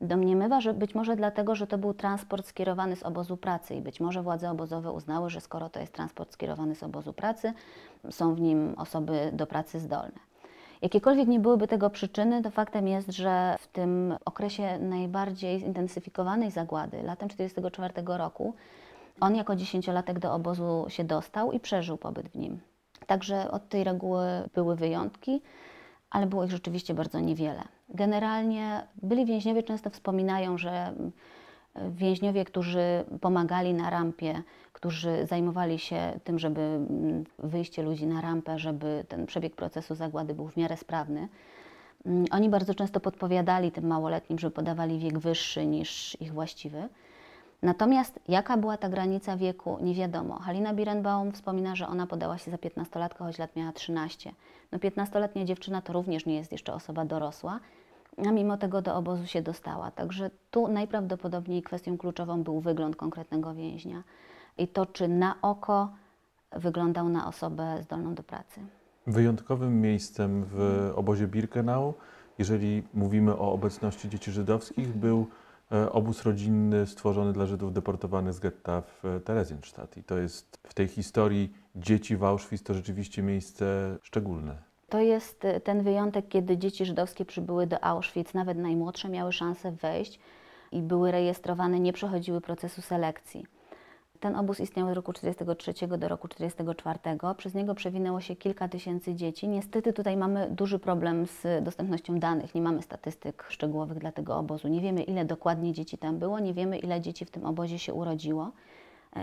Domniemywa, 0.00 0.60
że 0.60 0.74
być 0.74 0.94
może 0.94 1.16
dlatego, 1.16 1.54
że 1.54 1.66
to 1.66 1.78
był 1.78 1.94
transport 1.94 2.46
skierowany 2.46 2.96
z 2.96 3.02
obozu 3.02 3.36
pracy 3.36 3.74
i 3.74 3.80
być 3.80 4.00
może 4.00 4.22
władze 4.22 4.50
obozowe 4.50 4.92
uznały, 4.92 5.30
że 5.30 5.40
skoro 5.40 5.68
to 5.68 5.80
jest 5.80 5.92
transport 5.92 6.32
skierowany 6.32 6.74
z 6.74 6.82
obozu 6.82 7.12
pracy, 7.12 7.52
są 8.10 8.34
w 8.34 8.40
nim 8.40 8.74
osoby 8.76 9.30
do 9.32 9.46
pracy 9.46 9.80
zdolne. 9.80 10.33
Jakiekolwiek 10.84 11.28
nie 11.28 11.40
byłyby 11.40 11.68
tego 11.68 11.90
przyczyny, 11.90 12.42
to 12.42 12.50
faktem 12.50 12.88
jest, 12.88 13.12
że 13.12 13.56
w 13.60 13.66
tym 13.66 14.14
okresie 14.24 14.78
najbardziej 14.78 15.60
zintensyfikowanej 15.60 16.50
zagłady, 16.50 17.02
latem 17.02 17.28
1944 17.28 18.18
roku, 18.18 18.54
on 19.20 19.36
jako 19.36 19.56
dziesięciolatek 19.56 20.18
do 20.18 20.34
obozu 20.34 20.86
się 20.88 21.04
dostał 21.04 21.52
i 21.52 21.60
przeżył 21.60 21.96
pobyt 21.96 22.28
w 22.28 22.34
nim. 22.36 22.60
Także 23.06 23.50
od 23.50 23.68
tej 23.68 23.84
reguły 23.84 24.26
były 24.54 24.76
wyjątki, 24.76 25.42
ale 26.10 26.26
było 26.26 26.44
ich 26.44 26.50
rzeczywiście 26.50 26.94
bardzo 26.94 27.20
niewiele. 27.20 27.62
Generalnie 27.88 28.86
byli 29.02 29.26
więźniowie 29.26 29.62
często 29.62 29.90
wspominają, 29.90 30.58
że 30.58 30.94
więźniowie, 31.90 32.44
którzy 32.44 33.04
pomagali 33.20 33.74
na 33.74 33.90
rampie, 33.90 34.42
którzy 34.72 35.26
zajmowali 35.26 35.78
się 35.78 36.20
tym, 36.24 36.38
żeby 36.38 36.60
mm, 36.60 37.24
wyjście 37.38 37.82
ludzi 37.82 38.06
na 38.06 38.20
rampę, 38.20 38.58
żeby 38.58 39.04
ten 39.08 39.26
przebieg 39.26 39.56
procesu 39.56 39.94
zagłady 39.94 40.34
był 40.34 40.48
w 40.48 40.56
miarę 40.56 40.76
sprawny. 40.76 41.28
Mm, 42.06 42.24
oni 42.30 42.48
bardzo 42.48 42.74
często 42.74 43.00
podpowiadali 43.00 43.72
tym 43.72 43.86
małoletnim, 43.86 44.38
żeby 44.38 44.54
podawali 44.54 44.98
wiek 44.98 45.18
wyższy 45.18 45.66
niż 45.66 46.16
ich 46.20 46.32
właściwy. 46.32 46.88
Natomiast 47.62 48.20
jaka 48.28 48.56
była 48.56 48.76
ta 48.76 48.88
granica 48.88 49.36
wieku, 49.36 49.78
nie 49.80 49.94
wiadomo. 49.94 50.38
Halina 50.38 50.74
Birenbaum 50.74 51.32
wspomina, 51.32 51.76
że 51.76 51.88
ona 51.88 52.06
podała 52.06 52.38
się 52.38 52.50
za 52.50 52.56
15-latkę, 52.56 53.18
choć 53.18 53.38
lat 53.38 53.56
miała 53.56 53.72
13. 53.72 54.32
No 54.72 54.78
15-letnia 54.78 55.44
dziewczyna 55.44 55.82
to 55.82 55.92
również 55.92 56.26
nie 56.26 56.36
jest 56.36 56.52
jeszcze 56.52 56.74
osoba 56.74 57.04
dorosła, 57.04 57.60
a 58.18 58.32
mimo 58.32 58.56
tego 58.56 58.82
do 58.82 58.94
obozu 58.94 59.26
się 59.26 59.42
dostała. 59.42 59.90
Także 59.90 60.30
tu 60.50 60.68
najprawdopodobniej 60.68 61.62
kwestią 61.62 61.98
kluczową 61.98 62.42
był 62.42 62.60
wygląd 62.60 62.96
konkretnego 62.96 63.54
więźnia 63.54 64.02
i 64.58 64.68
to, 64.68 64.86
czy 64.86 65.08
na 65.08 65.34
oko 65.42 65.92
wyglądał 66.52 67.08
na 67.08 67.28
osobę 67.28 67.82
zdolną 67.82 68.14
do 68.14 68.22
pracy. 68.22 68.60
Wyjątkowym 69.06 69.80
miejscem 69.80 70.44
w 70.44 70.90
obozie 70.94 71.26
Birkenau, 71.26 71.94
jeżeli 72.38 72.82
mówimy 72.94 73.38
o 73.38 73.52
obecności 73.52 74.08
dzieci 74.08 74.32
żydowskich, 74.32 74.88
był 74.96 75.26
e, 75.72 75.92
obóz 75.92 76.22
rodzinny 76.22 76.86
stworzony 76.86 77.32
dla 77.32 77.46
Żydów 77.46 77.72
deportowanych 77.72 78.32
z 78.32 78.40
getta 78.40 78.80
w 78.80 79.04
e, 79.04 79.20
Theresienstadt. 79.20 79.96
I 79.96 80.04
to 80.04 80.18
jest 80.18 80.58
w 80.66 80.74
tej 80.74 80.88
historii 80.88 81.52
dzieci 81.76 82.16
w 82.16 82.24
Auschwitz 82.24 82.62
to 82.62 82.74
rzeczywiście 82.74 83.22
miejsce 83.22 83.96
szczególne. 84.02 84.73
To 84.88 85.00
jest 85.00 85.44
e, 85.44 85.60
ten 85.60 85.82
wyjątek, 85.82 86.28
kiedy 86.28 86.58
dzieci 86.58 86.84
żydowskie 86.84 87.24
przybyły 87.24 87.66
do 87.66 87.84
Auschwitz, 87.84 88.34
nawet 88.34 88.58
najmłodsze 88.58 89.08
miały 89.08 89.32
szansę 89.32 89.72
wejść 89.72 90.18
i 90.72 90.82
były 90.82 91.10
rejestrowane, 91.10 91.80
nie 91.80 91.92
przechodziły 91.92 92.40
procesu 92.40 92.82
selekcji. 92.82 93.46
Ten 94.20 94.36
obóz 94.36 94.60
istniał 94.60 94.88
od 94.88 94.94
roku 94.94 95.12
1943 95.12 95.98
do 95.98 96.08
roku 96.08 96.28
1944. 96.28 97.34
Przez 97.36 97.54
niego 97.54 97.74
przewinęło 97.74 98.20
się 98.20 98.36
kilka 98.36 98.68
tysięcy 98.68 99.14
dzieci. 99.14 99.48
Niestety 99.48 99.92
tutaj 99.92 100.16
mamy 100.16 100.50
duży 100.50 100.78
problem 100.78 101.26
z 101.26 101.64
dostępnością 101.64 102.18
danych. 102.18 102.54
Nie 102.54 102.62
mamy 102.62 102.82
statystyk 102.82 103.44
szczegółowych 103.48 103.98
dla 103.98 104.12
tego 104.12 104.36
obozu. 104.36 104.68
Nie 104.68 104.80
wiemy, 104.80 105.02
ile 105.02 105.24
dokładnie 105.24 105.72
dzieci 105.72 105.98
tam 105.98 106.18
było, 106.18 106.38
nie 106.38 106.54
wiemy, 106.54 106.78
ile 106.78 107.00
dzieci 107.00 107.24
w 107.24 107.30
tym 107.30 107.46
obozie 107.46 107.78
się 107.78 107.94
urodziło. 107.94 108.50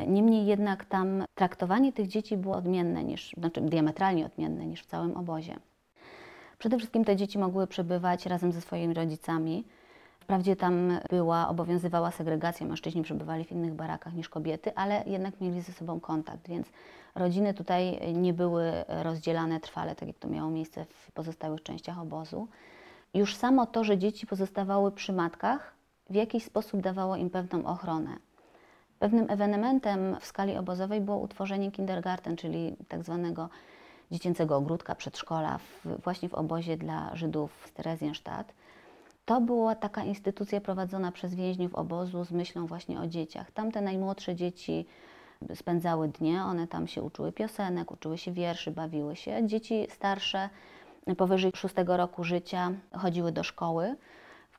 Niemniej 0.07 0.45
jednak 0.45 0.85
tam 0.85 1.23
traktowanie 1.35 1.93
tych 1.93 2.07
dzieci 2.07 2.37
było 2.37 2.55
odmienne 2.55 3.03
niż, 3.03 3.33
znaczy 3.37 3.61
diametralnie 3.61 4.25
odmienne 4.25 4.65
niż 4.65 4.81
w 4.81 4.85
całym 4.85 5.17
obozie. 5.17 5.55
Przede 6.57 6.77
wszystkim 6.77 7.05
te 7.05 7.15
dzieci 7.15 7.39
mogły 7.39 7.67
przebywać 7.67 8.25
razem 8.25 8.51
ze 8.51 8.61
swoimi 8.61 8.93
rodzicami. 8.93 9.63
Wprawdzie 10.19 10.55
tam 10.55 10.99
była, 11.09 11.47
obowiązywała 11.49 12.11
segregacja, 12.11 12.67
mężczyźni 12.67 13.01
przebywali 13.03 13.45
w 13.45 13.51
innych 13.51 13.73
barakach 13.73 14.13
niż 14.13 14.29
kobiety, 14.29 14.75
ale 14.75 15.03
jednak 15.07 15.41
mieli 15.41 15.61
ze 15.61 15.73
sobą 15.73 15.99
kontakt, 15.99 16.47
więc 16.47 16.67
rodziny 17.15 17.53
tutaj 17.53 18.13
nie 18.13 18.33
były 18.33 18.71
rozdzielane 18.87 19.59
trwale, 19.59 19.95
tak 19.95 20.07
jak 20.07 20.17
to 20.17 20.27
miało 20.27 20.49
miejsce 20.49 20.85
w 20.85 21.11
pozostałych 21.11 21.63
częściach 21.63 21.99
obozu. 21.99 22.47
Już 23.13 23.35
samo 23.35 23.65
to, 23.65 23.83
że 23.83 23.97
dzieci 23.97 24.27
pozostawały 24.27 24.91
przy 24.91 25.13
matkach, 25.13 25.73
w 26.09 26.15
jakiś 26.15 26.43
sposób 26.43 26.81
dawało 26.81 27.15
im 27.15 27.29
pewną 27.29 27.65
ochronę. 27.65 28.17
Pewnym 29.01 29.25
ewenementem 29.29 30.15
w 30.19 30.25
skali 30.25 30.57
obozowej 30.57 31.01
było 31.01 31.17
utworzenie 31.17 31.71
kindergarten, 31.71 32.35
czyli 32.35 32.75
tak 32.87 33.03
zwanego 33.03 33.49
dziecięcego 34.11 34.57
ogródka, 34.57 34.95
przedszkola, 34.95 35.57
w, 35.57 36.01
właśnie 36.03 36.29
w 36.29 36.33
obozie 36.33 36.77
dla 36.77 37.15
Żydów 37.15 37.51
w 37.51 37.71
Theresienstadt. 37.71 38.53
To 39.25 39.41
była 39.41 39.75
taka 39.75 40.03
instytucja 40.03 40.61
prowadzona 40.61 41.11
przez 41.11 41.35
więźniów 41.35 41.75
obozu 41.75 42.23
z 42.23 42.31
myślą 42.31 42.65
właśnie 42.65 42.99
o 42.99 43.07
dzieciach. 43.07 43.51
Tam 43.51 43.71
te 43.71 43.81
najmłodsze 43.81 44.35
dzieci 44.35 44.85
spędzały 45.55 46.07
dnie, 46.07 46.43
one 46.43 46.67
tam 46.67 46.87
się 46.87 47.01
uczyły 47.01 47.31
piosenek, 47.31 47.91
uczyły 47.91 48.17
się 48.17 48.31
wierszy, 48.31 48.71
bawiły 48.71 49.15
się. 49.15 49.47
Dzieci 49.47 49.87
starsze, 49.89 50.49
powyżej 51.17 51.51
szóstego 51.55 51.97
roku 51.97 52.23
życia, 52.23 52.71
chodziły 52.93 53.31
do 53.31 53.43
szkoły, 53.43 53.95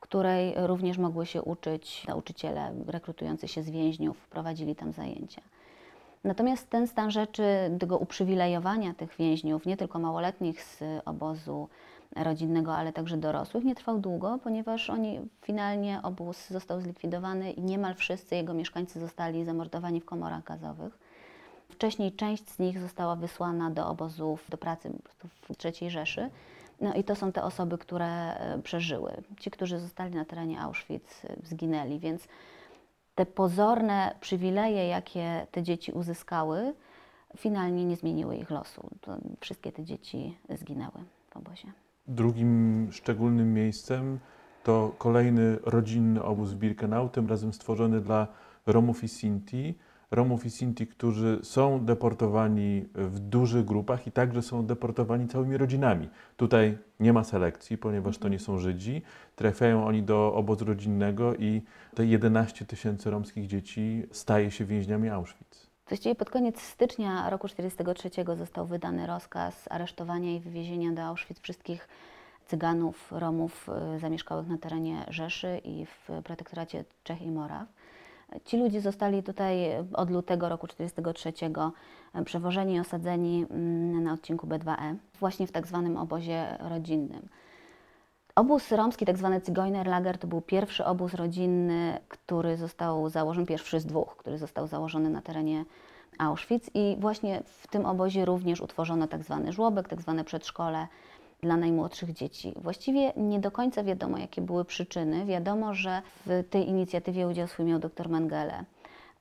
której 0.02 0.54
również 0.56 0.98
mogły 0.98 1.26
się 1.26 1.42
uczyć. 1.42 2.06
Nauczyciele 2.08 2.72
rekrutujący 2.86 3.48
się 3.48 3.62
z 3.62 3.70
więźniów 3.70 4.28
prowadzili 4.28 4.76
tam 4.76 4.92
zajęcia. 4.92 5.42
Natomiast 6.24 6.70
ten 6.70 6.86
stan 6.86 7.10
rzeczy, 7.10 7.44
tego 7.80 7.98
uprzywilejowania 7.98 8.94
tych 8.94 9.16
więźniów, 9.16 9.66
nie 9.66 9.76
tylko 9.76 9.98
małoletnich 9.98 10.62
z 10.62 10.80
obozu 11.04 11.68
rodzinnego, 12.16 12.76
ale 12.76 12.92
także 12.92 13.16
dorosłych, 13.16 13.64
nie 13.64 13.74
trwał 13.74 13.98
długo, 13.98 14.38
ponieważ 14.44 14.90
oni 14.90 15.20
finalnie 15.42 16.00
obóz 16.02 16.48
został 16.50 16.80
zlikwidowany 16.80 17.52
i 17.52 17.62
niemal 17.62 17.94
wszyscy 17.94 18.36
jego 18.36 18.54
mieszkańcy 18.54 19.00
zostali 19.00 19.44
zamordowani 19.44 20.00
w 20.00 20.04
komorach 20.04 20.44
gazowych. 20.44 20.98
Wcześniej 21.68 22.12
część 22.12 22.50
z 22.50 22.58
nich 22.58 22.80
została 22.80 23.16
wysłana 23.16 23.70
do 23.70 23.88
obozów 23.88 24.44
do 24.48 24.56
pracy 24.56 24.90
w 25.48 25.64
III 25.64 25.90
Rzeszy. 25.90 26.30
No 26.80 26.94
i 26.94 27.04
to 27.04 27.16
są 27.16 27.32
te 27.32 27.42
osoby, 27.42 27.78
które 27.78 28.34
e, 28.34 28.62
przeżyły. 28.62 29.12
Ci, 29.40 29.50
którzy 29.50 29.78
zostali 29.78 30.14
na 30.14 30.24
terenie 30.24 30.60
Auschwitz, 30.60 31.24
e, 31.24 31.36
zginęli, 31.44 31.98
więc 31.98 32.28
te 33.14 33.26
pozorne 33.26 34.14
przywileje, 34.20 34.88
jakie 34.88 35.46
te 35.50 35.62
dzieci 35.62 35.92
uzyskały, 35.92 36.74
finalnie 37.36 37.84
nie 37.84 37.96
zmieniły 37.96 38.36
ich 38.36 38.50
losu. 38.50 38.90
Wszystkie 39.40 39.72
te 39.72 39.84
dzieci 39.84 40.38
zginęły 40.58 41.04
w 41.30 41.36
obozie. 41.36 41.72
Drugim 42.06 42.88
szczególnym 42.92 43.54
miejscem 43.54 44.18
to 44.62 44.94
kolejny 44.98 45.58
rodzinny 45.62 46.22
obóz 46.22 46.52
w 46.52 46.56
Birkenau, 46.56 47.08
tym 47.08 47.28
razem 47.28 47.52
stworzony 47.52 48.00
dla 48.00 48.26
Romów 48.66 49.04
i 49.04 49.08
Sinti. 49.08 49.78
Romów 50.12 50.46
i 50.46 50.50
Sinti, 50.50 50.86
którzy 50.86 51.38
są 51.42 51.84
deportowani 51.84 52.84
w 52.94 53.18
dużych 53.18 53.64
grupach 53.64 54.06
i 54.06 54.12
także 54.12 54.42
są 54.42 54.66
deportowani 54.66 55.28
całymi 55.28 55.56
rodzinami. 55.56 56.08
Tutaj 56.36 56.78
nie 57.00 57.12
ma 57.12 57.24
selekcji, 57.24 57.78
ponieważ 57.78 58.18
to 58.18 58.28
nie 58.28 58.38
są 58.38 58.58
Żydzi. 58.58 59.02
Trafiają 59.36 59.86
oni 59.86 60.02
do 60.02 60.34
obozu 60.34 60.64
rodzinnego 60.64 61.34
i 61.34 61.62
te 61.94 62.06
11 62.06 62.64
tysięcy 62.64 63.10
romskich 63.10 63.46
dzieci 63.46 64.06
staje 64.10 64.50
się 64.50 64.64
więźniami 64.64 65.08
Auschwitz. 65.08 65.66
Właściwie 65.88 66.14
pod 66.14 66.30
koniec 66.30 66.60
stycznia 66.60 67.30
roku 67.30 67.48
1943 67.48 68.38
został 68.38 68.66
wydany 68.66 69.06
rozkaz 69.06 69.68
aresztowania 69.70 70.36
i 70.36 70.40
wywiezienia 70.40 70.92
do 70.92 71.02
Auschwitz 71.02 71.40
wszystkich 71.40 71.88
Cyganów, 72.46 73.12
Romów 73.12 73.68
y, 73.96 73.98
zamieszkałych 73.98 74.48
na 74.48 74.58
terenie 74.58 75.04
Rzeszy 75.08 75.60
i 75.64 75.86
w 75.86 76.22
protektoracie 76.24 76.84
Czech 77.04 77.22
i 77.22 77.30
Moraw. 77.30 77.68
Ci 78.44 78.56
ludzie 78.56 78.80
zostali 78.80 79.22
tutaj 79.22 79.56
od 79.92 80.10
lutego 80.10 80.48
roku 80.48 80.66
1943 80.66 81.46
y, 82.20 82.24
przewożeni 82.24 82.74
i 82.74 82.80
osadzeni 82.80 83.46
mm, 83.50 84.04
na 84.04 84.12
odcinku 84.12 84.46
B2E, 84.46 84.94
właśnie 85.20 85.46
w 85.46 85.52
tak 85.52 85.66
zwanym 85.66 85.96
obozie 85.96 86.56
rodzinnym. 86.60 87.28
Obóz 88.34 88.72
romski, 88.72 89.06
tak 89.06 89.18
zwany 89.18 89.40
Zigeunerlager, 89.46 90.18
to 90.18 90.26
był 90.26 90.40
pierwszy 90.40 90.84
obóz 90.84 91.14
rodzinny, 91.14 91.98
który 92.08 92.56
został 92.56 93.08
założony, 93.08 93.46
pierwszy 93.46 93.80
z 93.80 93.86
dwóch, 93.86 94.16
który 94.16 94.38
został 94.38 94.66
założony 94.66 95.10
na 95.10 95.22
terenie 95.22 95.64
Auschwitz 96.18 96.70
i 96.74 96.96
właśnie 97.00 97.42
w 97.46 97.66
tym 97.66 97.86
obozie 97.86 98.24
również 98.24 98.60
utworzono 98.60 99.06
tak 99.06 99.22
zwany 99.22 99.52
żłobek, 99.52 99.88
tak 99.88 100.00
zwane 100.00 100.24
przedszkole 100.24 100.86
dla 101.42 101.56
najmłodszych 101.56 102.12
dzieci. 102.12 102.54
Właściwie 102.56 103.12
nie 103.16 103.40
do 103.40 103.50
końca 103.50 103.84
wiadomo, 103.84 104.18
jakie 104.18 104.42
były 104.42 104.64
przyczyny. 104.64 105.26
Wiadomo, 105.26 105.74
że 105.74 106.02
w 106.26 106.44
tej 106.50 106.68
inicjatywie 106.68 107.28
udział 107.28 107.48
swój 107.48 107.66
miał 107.66 107.78
dr 107.78 108.08
Mengele. 108.08 108.64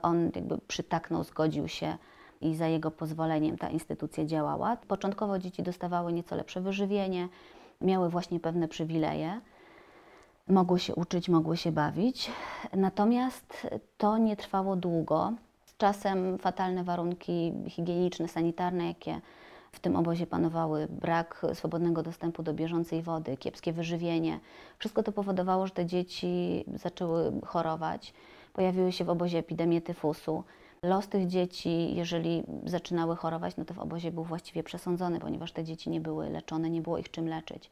On 0.02 0.30
jakby 0.34 0.58
przytaknął, 0.58 1.24
zgodził 1.24 1.68
się 1.68 1.96
i 2.40 2.54
za 2.56 2.66
jego 2.66 2.90
pozwoleniem 2.90 3.58
ta 3.58 3.68
instytucja 3.68 4.24
działała. 4.24 4.76
Początkowo 4.76 5.38
dzieci 5.38 5.62
dostawały 5.62 6.12
nieco 6.12 6.36
lepsze 6.36 6.60
wyżywienie, 6.60 7.28
miały 7.80 8.08
właśnie 8.08 8.40
pewne 8.40 8.68
przywileje, 8.68 9.40
mogły 10.48 10.78
się 10.78 10.94
uczyć, 10.94 11.28
mogły 11.28 11.56
się 11.56 11.72
bawić. 11.72 12.30
Natomiast 12.72 13.68
to 13.98 14.18
nie 14.18 14.36
trwało 14.36 14.76
długo. 14.76 15.32
Z 15.64 15.76
czasem 15.76 16.38
fatalne 16.38 16.84
warunki 16.84 17.52
higieniczne, 17.68 18.28
sanitarne, 18.28 18.86
jakie 18.86 19.20
w 19.74 19.80
tym 19.80 19.96
obozie 19.96 20.26
panowały 20.26 20.86
brak 20.90 21.46
swobodnego 21.54 22.02
dostępu 22.02 22.42
do 22.42 22.54
bieżącej 22.54 23.02
wody, 23.02 23.36
kiepskie 23.36 23.72
wyżywienie. 23.72 24.40
Wszystko 24.78 25.02
to 25.02 25.12
powodowało, 25.12 25.66
że 25.66 25.72
te 25.72 25.86
dzieci 25.86 26.64
zaczęły 26.74 27.32
chorować. 27.46 28.14
Pojawiły 28.52 28.92
się 28.92 29.04
w 29.04 29.10
obozie 29.10 29.38
epidemie 29.38 29.80
tyfusu. 29.80 30.44
Los 30.82 31.08
tych 31.08 31.26
dzieci, 31.26 31.94
jeżeli 31.94 32.42
zaczynały 32.64 33.16
chorować, 33.16 33.56
no 33.56 33.64
to 33.64 33.74
w 33.74 33.78
obozie 33.78 34.10
był 34.10 34.24
właściwie 34.24 34.62
przesądzony, 34.62 35.20
ponieważ 35.20 35.52
te 35.52 35.64
dzieci 35.64 35.90
nie 35.90 36.00
były 36.00 36.30
leczone, 36.30 36.70
nie 36.70 36.80
było 36.80 36.98
ich 36.98 37.10
czym 37.10 37.28
leczyć. 37.28 37.70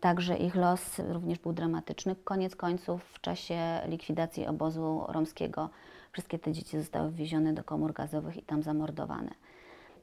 Także 0.00 0.36
ich 0.36 0.54
los 0.54 0.98
również 0.98 1.38
był 1.38 1.52
dramatyczny. 1.52 2.16
Koniec 2.24 2.56
końców, 2.56 3.04
w 3.04 3.20
czasie 3.20 3.80
likwidacji 3.86 4.46
obozu 4.46 5.04
romskiego, 5.08 5.68
wszystkie 6.12 6.38
te 6.38 6.52
dzieci 6.52 6.78
zostały 6.78 7.10
wwiezione 7.10 7.52
do 7.52 7.64
komór 7.64 7.92
gazowych 7.92 8.36
i 8.36 8.42
tam 8.42 8.62
zamordowane. 8.62 9.30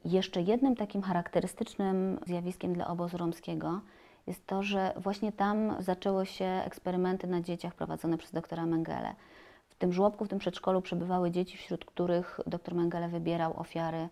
Jeszcze 0.06 0.42
jednym 0.42 0.76
takim 0.76 1.02
charakterystycznym 1.02 2.20
zjawiskiem 2.28 2.74
dla 2.74 2.88
obozu 2.88 3.18
romskiego 3.18 3.82
jest 4.28 4.48
to, 4.48 4.64
że 4.64 4.94
właśnie 4.98 5.32
tam 5.32 5.76
zaczęły 5.80 6.26
się 6.26 6.46
eksperymenty 6.46 7.28
na 7.28 7.42
dzieciach 7.42 7.76
prowadzone 7.76 8.18
przez 8.18 8.32
doktora 8.32 8.66
Mengele. 8.66 9.16
W 9.70 9.76
tym 9.76 9.94
żłobku, 9.94 10.26
w 10.26 10.30
tym 10.30 10.40
przedszkolu 10.40 10.82
przebywały 10.82 11.32
dzieci, 11.32 11.58
wśród 11.58 11.86
których 11.86 12.40
dr 12.48 12.76
Mengele 12.76 13.10
wybierał 13.10 13.60
ofiary 13.60 14.10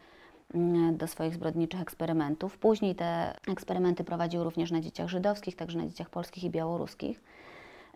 mm, 0.53 0.97
do 0.97 1.07
swoich 1.07 1.33
zbrodniczych 1.33 1.81
eksperymentów. 1.81 2.57
Później 2.57 2.95
te 2.95 3.33
eksperymenty 3.47 4.03
prowadził 4.03 4.43
również 4.43 4.71
na 4.71 4.81
dzieciach 4.81 5.07
żydowskich, 5.07 5.55
także 5.55 5.79
na 5.79 5.87
dzieciach 5.87 6.09
polskich 6.09 6.43
i 6.43 6.49
białoruskich. 6.49 7.23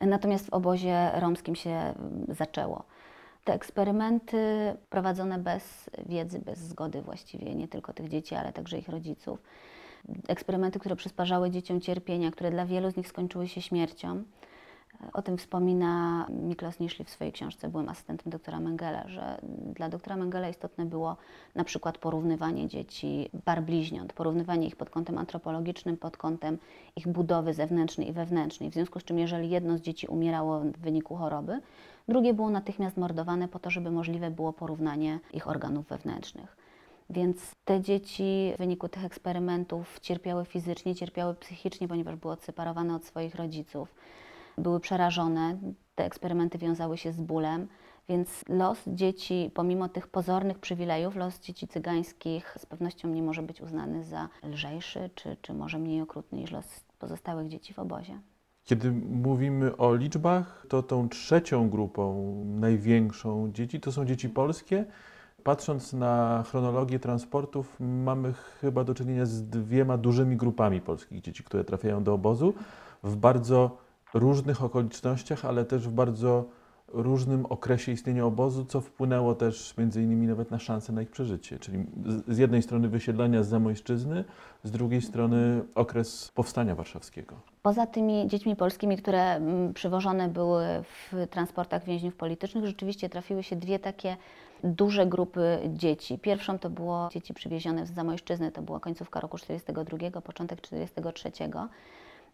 Natomiast 0.01 0.45
w 0.45 0.53
obozie 0.53 1.11
romskim 1.13 1.55
się 1.55 1.69
mm, 1.69 2.25
zaczęło. 2.29 2.83
Te 3.43 3.53
eksperymenty 3.53 4.37
prowadzone 4.89 5.39
bez 5.39 5.89
wiedzy, 6.05 6.39
bez 6.39 6.59
zgody 6.59 7.01
właściwie 7.01 7.55
nie 7.55 7.67
tylko 7.67 7.93
tych 7.93 8.09
dzieci, 8.09 8.35
ale 8.35 8.53
także 8.53 8.77
ich 8.77 8.89
rodziców. 8.89 9.41
Eksperymenty, 10.27 10.79
które 10.79 10.95
przysparzały 10.95 11.51
dzieciom 11.51 11.81
cierpienia, 11.81 12.31
które 12.31 12.51
dla 12.51 12.65
wielu 12.65 12.91
z 12.91 12.97
nich 12.97 13.07
skończyły 13.07 13.47
się 13.47 13.61
śmiercią. 13.61 14.23
O 15.13 15.21
tym 15.21 15.37
wspomina 15.37 16.25
Miklos 16.29 16.79
Niszli 16.79 17.05
w 17.05 17.09
swojej 17.09 17.33
książce 17.33 17.69
Byłem 17.69 17.89
asystentem 17.89 18.31
doktora 18.31 18.59
Mengele, 18.59 19.03
że 19.07 19.41
dla 19.75 19.89
doktora 19.89 20.15
Mengele 20.15 20.49
istotne 20.49 20.85
było 20.85 21.17
na 21.55 21.63
przykład 21.63 21.97
porównywanie 21.97 22.67
dzieci 22.67 23.29
par 23.45 23.63
bliźniąt, 23.63 24.13
porównywanie 24.13 24.67
ich 24.67 24.75
pod 24.75 24.89
kątem 24.89 25.17
antropologicznym, 25.17 25.97
pod 25.97 26.17
kątem 26.17 26.57
ich 26.95 27.07
budowy 27.07 27.53
zewnętrznej 27.53 28.09
i 28.09 28.13
wewnętrznej. 28.13 28.69
W 28.69 28.73
związku 28.73 28.99
z 28.99 29.03
czym, 29.03 29.19
jeżeli 29.19 29.49
jedno 29.49 29.77
z 29.77 29.81
dzieci 29.81 30.07
umierało 30.07 30.59
w 30.59 30.77
wyniku 30.77 31.15
choroby, 31.15 31.61
drugie 32.07 32.33
było 32.33 32.49
natychmiast 32.49 32.97
mordowane 32.97 33.47
po 33.47 33.59
to, 33.59 33.69
żeby 33.69 33.91
możliwe 33.91 34.31
było 34.31 34.53
porównanie 34.53 35.19
ich 35.33 35.47
organów 35.47 35.87
wewnętrznych. 35.87 36.57
Więc 37.09 37.55
te 37.65 37.81
dzieci 37.81 38.51
w 38.55 38.57
wyniku 38.57 38.89
tych 38.89 39.05
eksperymentów 39.05 39.99
cierpiały 39.99 40.45
fizycznie, 40.45 40.95
cierpiały 40.95 41.35
psychicznie, 41.35 41.87
ponieważ 41.87 42.15
były 42.15 42.33
odseparowane 42.33 42.95
od 42.95 43.05
swoich 43.05 43.35
rodziców 43.35 43.95
były 44.57 44.79
przerażone. 44.79 45.57
Te 45.95 46.05
eksperymenty 46.05 46.57
wiązały 46.57 46.97
się 46.97 47.11
z 47.11 47.21
bólem, 47.21 47.67
więc 48.09 48.43
los 48.49 48.83
dzieci, 48.87 49.51
pomimo 49.53 49.89
tych 49.89 50.07
pozornych 50.07 50.59
przywilejów, 50.59 51.15
los 51.15 51.39
dzieci 51.39 51.67
cygańskich 51.67 52.55
z 52.57 52.65
pewnością 52.65 53.07
nie 53.07 53.23
może 53.23 53.43
być 53.43 53.61
uznany 53.61 54.03
za 54.03 54.29
lżejszy, 54.43 55.09
czy, 55.15 55.37
czy 55.41 55.53
może 55.53 55.79
mniej 55.79 56.01
okrutny 56.01 56.37
niż 56.37 56.51
los 56.51 56.65
pozostałych 56.99 57.47
dzieci 57.47 57.73
w 57.73 57.79
obozie. 57.79 58.19
Kiedy 58.63 58.91
mówimy 58.91 59.77
o 59.77 59.95
liczbach, 59.95 60.65
to 60.69 60.83
tą 60.83 61.09
trzecią 61.09 61.69
grupą, 61.69 62.33
największą 62.45 63.51
dzieci, 63.51 63.79
to 63.79 63.91
są 63.91 64.05
dzieci 64.05 64.29
polskie. 64.29 64.85
Patrząc 65.43 65.93
na 65.93 66.43
chronologię 66.47 66.99
transportów, 66.99 67.79
mamy 67.79 68.33
chyba 68.33 68.83
do 68.83 68.93
czynienia 68.93 69.25
z 69.25 69.43
dwiema 69.43 69.97
dużymi 69.97 70.37
grupami 70.37 70.81
polskich 70.81 71.21
dzieci, 71.21 71.43
które 71.43 71.63
trafiają 71.63 72.03
do 72.03 72.13
obozu 72.13 72.53
w 73.03 73.15
bardzo 73.15 73.77
różnych 74.13 74.63
okolicznościach, 74.63 75.45
ale 75.45 75.65
też 75.65 75.87
w 75.87 75.91
bardzo 75.91 76.45
różnym 76.93 77.45
okresie 77.45 77.91
istnienia 77.91 78.25
obozu, 78.25 78.65
co 78.65 78.81
wpłynęło 78.81 79.35
też 79.35 79.77
między 79.77 80.03
innymi 80.03 80.27
nawet 80.27 80.51
na 80.51 80.59
szansę 80.59 80.93
na 80.93 81.01
ich 81.01 81.11
przeżycie. 81.11 81.59
Czyli 81.59 81.85
z 82.27 82.37
jednej 82.37 82.61
strony 82.61 82.87
wysiedlania 82.89 83.43
z 83.43 83.47
Zamojszczyzny, 83.47 84.23
z 84.63 84.71
drugiej 84.71 85.01
strony 85.01 85.63
okres 85.75 86.31
powstania 86.35 86.75
warszawskiego. 86.75 87.35
Poza 87.61 87.87
tymi 87.87 88.27
dziećmi 88.27 88.55
polskimi, 88.55 88.97
które 88.97 89.35
mm, 89.35 89.73
przywożone 89.73 90.29
były 90.29 90.65
w 90.83 91.27
transportach 91.29 91.83
więźniów 91.83 92.15
politycznych, 92.15 92.65
rzeczywiście 92.65 93.09
trafiły 93.09 93.43
się 93.43 93.55
dwie 93.55 93.79
takie 93.79 94.17
duże 94.63 95.05
grupy 95.05 95.59
dzieci. 95.67 96.19
Pierwszą 96.19 96.59
to 96.59 96.69
było 96.69 97.09
dzieci 97.11 97.33
przywiezione 97.33 97.85
z 97.85 97.91
Zamojszczyzny, 97.91 98.51
to 98.51 98.61
była 98.61 98.79
końcówka 98.79 99.19
roku 99.19 99.37
1942, 99.37 100.21
początek 100.21 100.61
1943 100.61 101.31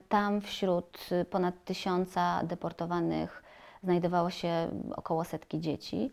tam 0.09 0.41
wśród 0.41 1.09
ponad 1.29 1.63
tysiąca 1.65 2.43
deportowanych 2.43 3.43
znajdowało 3.83 4.29
się 4.29 4.69
około 4.95 5.23
setki 5.23 5.59
dzieci. 5.59 6.11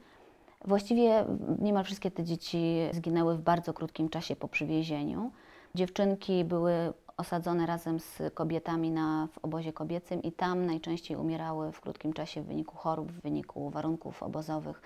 Właściwie 0.64 1.24
niemal 1.58 1.84
wszystkie 1.84 2.10
te 2.10 2.24
dzieci 2.24 2.76
zginęły 2.92 3.36
w 3.36 3.40
bardzo 3.40 3.74
krótkim 3.74 4.08
czasie 4.08 4.36
po 4.36 4.48
przywiezieniu. 4.48 5.30
Dziewczynki 5.74 6.44
były 6.44 6.92
osadzone 7.16 7.66
razem 7.66 8.00
z 8.00 8.22
kobietami 8.34 8.90
na, 8.90 9.28
w 9.32 9.38
obozie 9.44 9.72
kobiecym 9.72 10.22
i 10.22 10.32
tam 10.32 10.66
najczęściej 10.66 11.16
umierały 11.16 11.72
w 11.72 11.80
krótkim 11.80 12.12
czasie 12.12 12.42
w 12.42 12.46
wyniku 12.46 12.76
chorób, 12.76 13.12
w 13.12 13.20
wyniku 13.20 13.70
warunków 13.70 14.22
obozowych, 14.22 14.82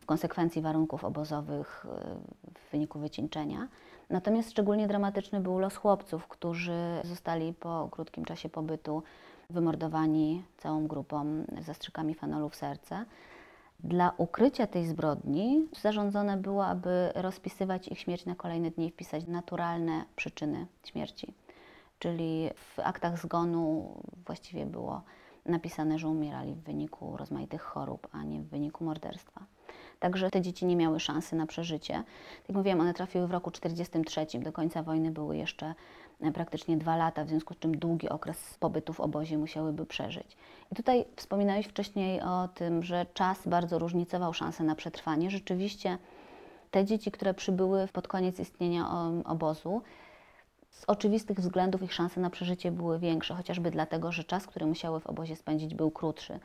w 0.00 0.06
konsekwencji 0.06 0.62
warunków 0.62 1.04
obozowych, 1.04 1.86
w 2.54 2.70
wyniku 2.70 2.98
wycieńczenia. 2.98 3.68
Natomiast 4.10 4.50
szczególnie 4.50 4.88
dramatyczny 4.88 5.40
był 5.40 5.58
los 5.58 5.76
chłopców, 5.76 6.28
którzy 6.28 7.00
zostali 7.04 7.52
po 7.52 7.88
krótkim 7.90 8.24
czasie 8.24 8.48
pobytu 8.48 9.02
wymordowani 9.50 10.44
całą 10.58 10.86
grupą 10.86 11.44
zastrzykami 11.60 12.14
fenolu 12.14 12.48
w 12.48 12.56
serce. 12.56 13.04
Dla 13.80 14.12
ukrycia 14.16 14.66
tej 14.66 14.86
zbrodni 14.86 15.68
zarządzone 15.80 16.36
było, 16.36 16.66
aby 16.66 17.12
rozpisywać 17.14 17.88
ich 17.88 17.98
śmierć 17.98 18.26
na 18.26 18.34
kolejne 18.34 18.70
dni 18.70 18.86
i 18.86 18.90
wpisać 18.90 19.26
naturalne 19.26 20.04
przyczyny 20.16 20.66
śmierci. 20.84 21.34
Czyli 21.98 22.50
w 22.54 22.78
aktach 22.78 23.18
zgonu 23.18 23.94
właściwie 24.26 24.66
było 24.66 25.02
napisane, 25.46 25.98
że 25.98 26.08
umierali 26.08 26.54
w 26.54 26.62
wyniku 26.62 27.16
rozmaitych 27.16 27.62
chorób, 27.62 28.08
a 28.12 28.22
nie 28.22 28.40
w 28.40 28.48
wyniku 28.48 28.84
morderstwa. 28.84 29.40
Także 30.00 30.30
te 30.30 30.40
dzieci 30.40 30.66
nie 30.66 30.76
miały 30.76 31.00
szansy 31.00 31.36
na 31.36 31.46
przeżycie. 31.46 31.94
Tak 31.94 32.48
jak 32.48 32.56
mówiłam, 32.56 32.80
one 32.80 32.94
trafiły 32.94 33.26
w 33.26 33.30
roku 33.30 33.50
1943, 33.50 34.44
do 34.44 34.52
końca 34.52 34.82
wojny 34.82 35.10
były 35.10 35.36
jeszcze 35.36 35.74
e, 36.20 36.32
praktycznie 36.32 36.76
dwa 36.76 36.96
lata, 36.96 37.24
w 37.24 37.28
związku 37.28 37.54
z 37.54 37.58
czym 37.58 37.78
długi 37.78 38.08
okres 38.08 38.54
pobytu 38.60 38.92
w 38.92 39.00
obozie 39.00 39.38
musiałyby 39.38 39.86
przeżyć. 39.86 40.36
I 40.72 40.74
tutaj 40.74 41.04
wspominałeś 41.16 41.66
wcześniej 41.66 42.20
o 42.20 42.48
tym, 42.48 42.82
że 42.82 43.06
czas 43.14 43.48
bardzo 43.48 43.78
różnicował 43.78 44.34
szanse 44.34 44.64
na 44.64 44.74
przetrwanie. 44.74 45.30
Rzeczywiście 45.30 45.98
te 46.70 46.84
dzieci, 46.84 47.10
które 47.10 47.34
przybyły 47.34 47.88
pod 47.92 48.08
koniec 48.08 48.40
istnienia 48.40 48.86
obozu, 49.24 49.82
z 50.70 50.84
oczywistych 50.86 51.40
względów 51.40 51.82
ich 51.82 51.92
szanse 51.92 52.20
na 52.20 52.30
przeżycie 52.30 52.72
były 52.72 52.98
większe, 52.98 53.34
chociażby 53.34 53.70
dlatego, 53.70 54.12
że 54.12 54.24
czas, 54.24 54.46
który 54.46 54.66
musiały 54.66 55.00
w 55.00 55.06
obozie 55.06 55.36
spędzić, 55.36 55.74
był 55.74 55.90
krótszy. 55.90 56.40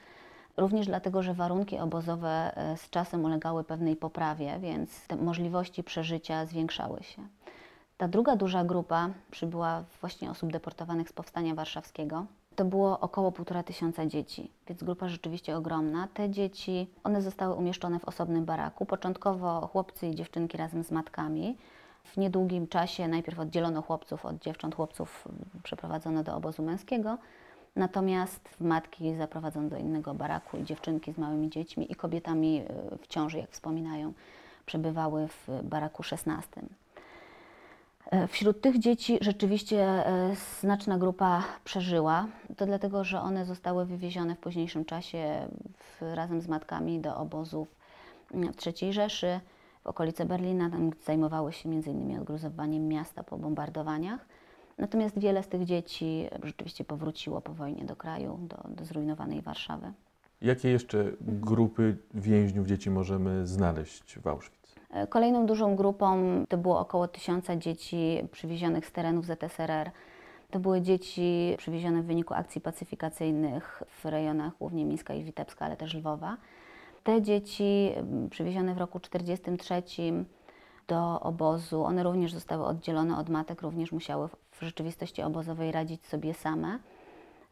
Również 0.57 0.85
dlatego, 0.87 1.23
że 1.23 1.33
warunki 1.33 1.79
obozowe 1.79 2.57
e, 2.57 2.77
z 2.77 2.89
czasem 2.89 3.25
ulegały 3.25 3.63
pewnej 3.63 3.95
poprawie, 3.95 4.59
więc 4.59 5.07
te 5.07 5.15
możliwości 5.15 5.83
przeżycia 5.83 6.45
zwiększały 6.45 7.03
się. 7.03 7.21
Ta 7.97 8.07
druga 8.07 8.35
duża 8.35 8.63
grupa 8.63 9.09
przybyła 9.31 9.83
właśnie 10.01 10.31
osób 10.31 10.51
deportowanych 10.51 11.09
z 11.09 11.13
powstania 11.13 11.55
warszawskiego. 11.55 12.25
To 12.55 12.65
było 12.65 12.99
około 12.99 13.31
półtora 13.31 13.63
tysiąca 13.63 14.05
dzieci, 14.05 14.51
więc 14.67 14.83
grupa 14.83 15.09
rzeczywiście 15.09 15.57
ogromna. 15.57 16.07
Te 16.13 16.29
dzieci, 16.29 16.87
one 17.03 17.21
zostały 17.21 17.55
umieszczone 17.55 17.99
w 17.99 18.05
osobnym 18.05 18.45
baraku. 18.45 18.85
Początkowo 18.85 19.67
chłopcy 19.67 20.07
i 20.07 20.15
dziewczynki 20.15 20.57
razem 20.57 20.83
z 20.83 20.91
matkami. 20.91 21.57
W 22.03 22.17
niedługim 22.17 22.67
czasie 22.67 23.07
najpierw 23.07 23.39
oddzielono 23.39 23.81
chłopców 23.81 24.25
od 24.25 24.37
dziewcząt, 24.39 24.75
chłopców 24.75 25.27
przeprowadzono 25.63 26.23
do 26.23 26.35
obozu 26.35 26.63
męskiego, 26.63 27.17
Natomiast 27.75 28.49
matki 28.59 29.15
zaprowadzono 29.15 29.69
do 29.69 29.77
innego 29.77 30.13
baraku 30.13 30.57
i 30.57 30.63
dziewczynki 30.63 31.13
z 31.13 31.17
małymi 31.17 31.49
dziećmi 31.49 31.91
i 31.91 31.95
kobietami 31.95 32.57
e, 32.57 32.97
w 32.97 33.07
ciąży, 33.07 33.37
jak 33.37 33.51
wspominają, 33.51 34.13
przebywały 34.65 35.27
w 35.27 35.47
baraku 35.63 36.03
16. 36.03 36.61
E, 38.11 38.27
wśród 38.27 38.61
tych 38.61 38.79
dzieci 38.79 39.17
rzeczywiście 39.21 39.77
e, 39.83 40.35
znaczna 40.59 40.97
grupa 40.97 41.43
przeżyła. 41.63 42.27
To 42.57 42.65
dlatego, 42.65 43.03
że 43.03 43.21
one 43.21 43.45
zostały 43.45 43.85
wywiezione 43.85 44.35
w 44.35 44.39
późniejszym 44.39 44.85
czasie 44.85 45.47
w, 45.77 46.01
razem 46.13 46.41
z 46.41 46.47
matkami 46.47 46.99
do 46.99 47.17
obozów 47.17 47.67
III 48.65 48.93
Rzeszy, 48.93 49.39
w 49.83 49.87
okolice 49.87 50.25
Berlina. 50.25 50.69
Tam 50.69 50.91
zajmowały 51.05 51.53
się 51.53 51.69
m.in. 51.69 52.19
odgruzowaniem 52.19 52.87
miasta 52.87 53.23
po 53.23 53.37
bombardowaniach. 53.37 54.25
Natomiast 54.77 55.19
wiele 55.19 55.43
z 55.43 55.47
tych 55.47 55.65
dzieci 55.65 56.29
rzeczywiście 56.43 56.83
powróciło 56.83 57.41
po 57.41 57.53
wojnie 57.53 57.85
do 57.85 57.95
kraju, 57.95 58.39
do, 58.41 58.75
do 58.75 58.85
zrujnowanej 58.85 59.41
Warszawy. 59.41 59.93
Jakie 60.41 60.69
jeszcze 60.69 61.11
grupy 61.21 61.97
więźniów 62.13 62.67
dzieci 62.67 62.89
możemy 62.89 63.47
znaleźć 63.47 64.19
w 64.19 64.27
Auschwitz? 64.27 64.75
E, 64.89 65.07
kolejną 65.07 65.45
dużą 65.45 65.75
grupą 65.75 66.23
to 66.49 66.57
było 66.57 66.79
około 66.79 67.07
tysiąca 67.07 67.55
dzieci 67.55 68.27
przywiezionych 68.31 68.85
z 68.85 68.91
terenów 68.91 69.25
ZSRR. 69.25 69.91
To 70.51 70.59
były 70.59 70.81
dzieci 70.81 71.55
przywiezione 71.57 72.01
w 72.01 72.05
wyniku 72.05 72.33
akcji 72.33 72.61
pacyfikacyjnych 72.61 73.83
w 74.01 74.05
rejonach 74.05 74.53
głównie 74.59 74.85
Mińska 74.85 75.13
i 75.13 75.23
Witebska, 75.23 75.65
ale 75.65 75.77
też 75.77 75.93
Lwowa. 75.93 76.37
Te 77.03 77.21
dzieci 77.21 77.91
przywiezione 78.29 78.75
w 78.75 78.77
roku 78.77 78.99
1943 78.99 80.25
do 80.87 81.19
obozu. 81.19 81.83
One 81.83 82.03
również 82.03 82.33
zostały 82.33 82.65
oddzielone 82.65 83.17
od 83.17 83.29
matek, 83.29 83.61
również 83.61 83.91
musiały 83.91 84.29
w 84.59 84.61
rzeczywistości 84.61 85.21
obozowej 85.21 85.71
radzić 85.71 86.05
sobie 86.07 86.33
same. 86.33 86.79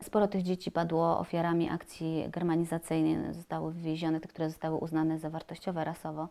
Sporo 0.04 0.28
tych 0.28 0.44
dzieci 0.44 0.72
padło 0.72 1.20
ofiarami 1.20 1.70
akcji 1.70 2.26
germanizacyjnej, 2.30 3.34
zostały 3.34 3.74
wywiezione, 3.74 4.20
te, 4.20 4.28
które 4.28 4.50
zostały 4.50 4.78
uznane 4.78 5.20
za 5.20 5.30
wartościowe 5.30 5.84
rasowo, 5.84 6.28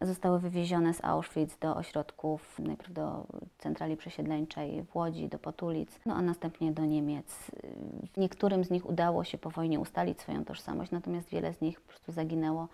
zostały 0.00 0.38
wywiezione 0.40 0.94
z 0.94 1.04
Auschwitz 1.04 1.58
do 1.60 1.76
ośrodków, 1.76 2.58
najpierw 2.58 2.92
do 2.92 3.26
centrali 3.58 3.96
przesiedleńczej 3.96 4.82
w 4.82 4.96
Łodzi, 4.96 5.28
do 5.28 5.38
Potulic, 5.38 6.00
no 6.06 6.14
a 6.14 6.22
następnie 6.22 6.72
do 6.72 6.84
Niemiec. 6.84 7.50
Niektórym 8.16 8.64
z 8.64 8.70
nich 8.70 8.86
udało 8.86 9.24
się 9.24 9.38
po 9.38 9.50
wojnie 9.50 9.80
ustalić 9.80 10.20
swoją 10.20 10.44
tożsamość, 10.44 10.90
natomiast 10.90 11.28
wiele 11.28 11.54
z 11.54 11.60
nich 11.60 11.80
po 11.80 11.88
prostu 11.88 12.12
zaginęło 12.12 12.68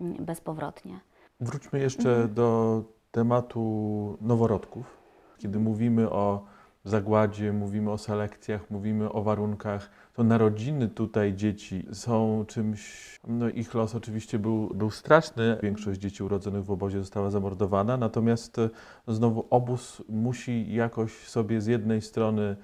mm, 0.00 0.24
bezpowrotnie. 0.24 1.00
Wróćmy 1.40 1.78
jeszcze 1.78 2.10
mhm. 2.10 2.34
do 2.34 2.82
tematu 3.10 4.18
noworodków. 4.20 4.96
Kiedy 5.38 5.58
mówimy 5.58 6.10
o 6.10 6.44
zagładzie, 6.88 7.52
mówimy 7.52 7.90
o 7.90 7.98
selekcjach, 7.98 8.70
mówimy 8.70 9.12
o 9.12 9.22
warunkach. 9.22 9.90
To 10.14 10.24
narodziny 10.24 10.88
tutaj 10.88 11.34
dzieci 11.34 11.86
są 11.92 12.44
czymś, 12.48 12.80
no 13.28 13.48
ich 13.48 13.74
los 13.74 13.94
oczywiście 13.94 14.38
był, 14.38 14.68
był 14.74 14.90
straszny. 14.90 15.58
Większość 15.62 16.00
dzieci 16.00 16.22
urodzonych 16.22 16.64
w 16.64 16.70
obozie 16.70 16.98
została 16.98 17.30
zamordowana, 17.30 17.96
natomiast 17.96 18.58
e, 18.58 18.68
znowu 19.08 19.46
obóz 19.50 20.02
musi 20.08 20.74
jakoś 20.74 21.12
sobie 21.12 21.60
z 21.60 21.66
jednej 21.66 22.02
strony 22.02 22.56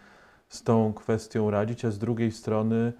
z 0.49 0.63
tą 0.63 0.93
kwestią 0.93 1.51
radzić, 1.51 1.85
a 1.85 1.91
z 1.91 1.99
drugiej 1.99 2.33
strony 2.33 2.93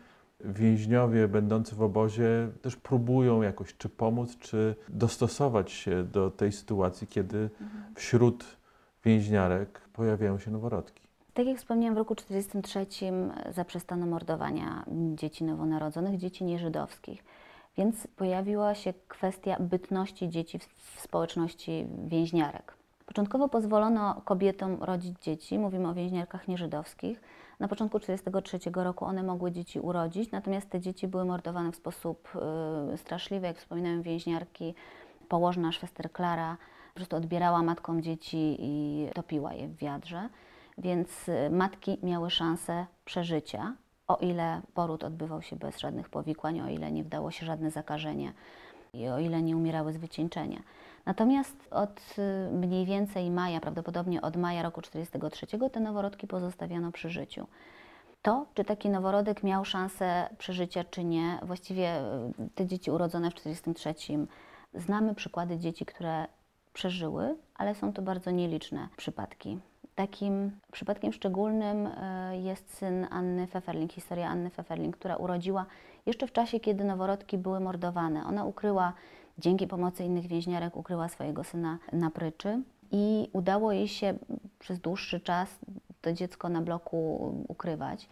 więźniowie 0.45 1.29
będący 1.29 1.75
w 1.75 1.83
obozie 1.83 2.49
też 2.63 2.77
próbują 2.77 3.43
jakoś 3.43 3.77
czy 3.77 3.89
pomóc, 3.89 4.39
czy 4.39 4.75
dostosować 4.89 5.73
się 5.73 6.05
do 6.05 6.31
tej 6.31 6.53
sytuacji, 6.53 7.07
kiedy 7.07 7.51
wśród 7.95 8.45
więźniarek 9.05 9.81
pojawiają 9.93 10.39
się 10.39 10.51
noworodki. 10.51 11.02
Tak 11.35 11.47
jak 11.47 11.59
wspomniałam, 11.59 11.95
w 11.95 11.99
roku 11.99 12.15
1943 12.15 13.53
zaprzestano 13.53 14.07
mordowania 14.07 14.85
dzieci 15.15 15.45
nowonarodzonych, 15.45 16.19
dzieci 16.19 16.45
nieżydowskich. 16.45 17.25
Więc 17.77 18.07
pojawiła 18.07 18.75
się 18.75 18.95
kwestia 19.09 19.57
bytności 19.61 20.29
dzieci 20.29 20.59
w 20.59 21.01
społeczności 21.01 21.87
więźniarek. 22.07 22.75
Początkowo 23.07 23.49
pozwolono 23.49 24.23
kobietom 24.25 24.83
rodzić 24.83 25.19
dzieci, 25.21 25.59
mówimy 25.59 25.89
o 25.89 25.95
więźniarkach 25.95 26.49
nieżydowskich. 26.49 27.21
Na 27.61 27.69
początku 27.69 28.01
1943 28.01 28.85
roku 28.85 29.05
one 29.05 29.23
mogły 29.23 29.53
dzieci 29.53 29.81
urodzić, 29.81 30.31
natomiast 30.31 30.71
te 30.71 30.81
dzieci 30.81 31.09
były 31.09 31.25
mordowane 31.25 31.73
w 31.73 31.77
sposób 31.77 32.29
y, 32.95 32.97
straszliwy. 32.97 33.47
Jak 33.47 33.59
wspominałem, 33.59 34.03
więźniarki, 34.03 34.75
położna 35.29 35.73
Szwester 35.73 36.13
Klara 36.13 36.57
po 36.95 36.97
prostu 36.97 37.17
odbierała 37.17 37.63
matkom 37.63 38.03
dzieci 38.03 38.57
i 38.59 39.07
topiła 39.15 39.53
je 39.55 39.69
w 39.69 39.77
wiadrze. 39.77 40.29
Więc 40.83 41.29
y, 41.29 41.51
matki 41.51 41.99
miały 42.03 42.31
szansę 42.31 42.87
przeżycia, 43.05 43.75
o 44.09 44.17
ile 44.17 44.63
poród 44.75 45.05
odbywał 45.05 45.43
się 45.43 45.57
bez 45.57 45.79
żadnych 45.79 46.09
powikłań, 46.09 46.61
o 46.61 46.69
ile 46.69 46.93
nie 46.93 47.05
wdało 47.05 47.31
się 47.31 47.47
żadne 47.47 47.71
zakażenie 47.71 48.33
i 48.93 49.09
o 49.09 49.19
ile 49.19 49.43
nie 49.43 49.57
umierały 49.57 49.93
z 49.93 49.97
wycieńczenia. 49.97 50.63
Natomiast 51.07 51.57
od 51.71 52.01
y, 52.19 52.53
mniej 52.53 52.87
więcej 52.87 53.31
maja, 53.31 53.61
prawdopodobnie 53.61 54.23
od 54.23 54.37
maja 54.37 54.63
roku 54.63 54.83
1943, 54.83 55.71
te 55.71 55.81
noworodki 55.81 56.27
pozostawiano 56.27 56.93
przy 56.93 57.11
życiu. 57.11 57.47
To, 58.23 58.47
czy 58.55 58.65
taki 58.65 58.91
noworodek 58.91 59.43
miał 59.43 59.65
szansę 59.65 60.29
przeżycia, 60.39 60.85
czy 60.85 61.05
nie, 61.05 61.39
właściwie 61.43 62.01
y, 62.01 62.49
te 62.55 62.67
dzieci 62.67 62.91
urodzone 62.91 63.31
w 63.31 63.35
1943, 63.35 64.27
znamy 64.75 65.15
przykłady 65.15 65.59
dzieci, 65.59 65.87
które 65.87 66.27
przeżyły, 66.73 67.37
ale 67.55 67.75
są 67.75 67.93
to 67.93 68.03
bardzo 68.03 68.31
nieliczne 68.31 68.89
przypadki. 68.97 69.59
Takim 69.95 70.51
przypadkiem 70.73 71.13
szczególnym 71.13 71.87
y, 71.87 71.91
jest 72.37 72.75
syn 72.75 73.07
Anny 73.11 73.47
Pfefferling, 73.47 73.93
historia 73.93 74.29
Anny 74.29 74.51
Pfefferling, 74.51 74.97
która 74.97 75.17
urodziła 75.17 75.67
jeszcze 76.07 76.27
w 76.27 76.33
czasie, 76.33 76.61
kiedy 76.61 76.85
noworodki 76.85 77.39
były 77.39 77.61
mordowane. 77.61 78.25
Ona 78.27 78.45
ukryła 78.45 78.93
dzięki 79.39 79.67
pomocy 79.67 80.05
innych 80.05 80.27
więźniarek 80.27 80.77
ukryła 80.77 81.09
swojego 81.09 81.45
syna 81.45 81.79
na 81.93 82.11
pryczy 82.11 82.63
i 82.91 83.29
udało 83.33 83.73
jej 83.73 83.89
się 83.89 84.15
przez 84.59 84.81
dłuższy 84.81 85.21
czas 85.21 85.59
to 86.01 86.13
dziecko 86.13 86.49
na 86.49 86.61
bloku 86.61 87.17
ukrywać. 87.49 88.09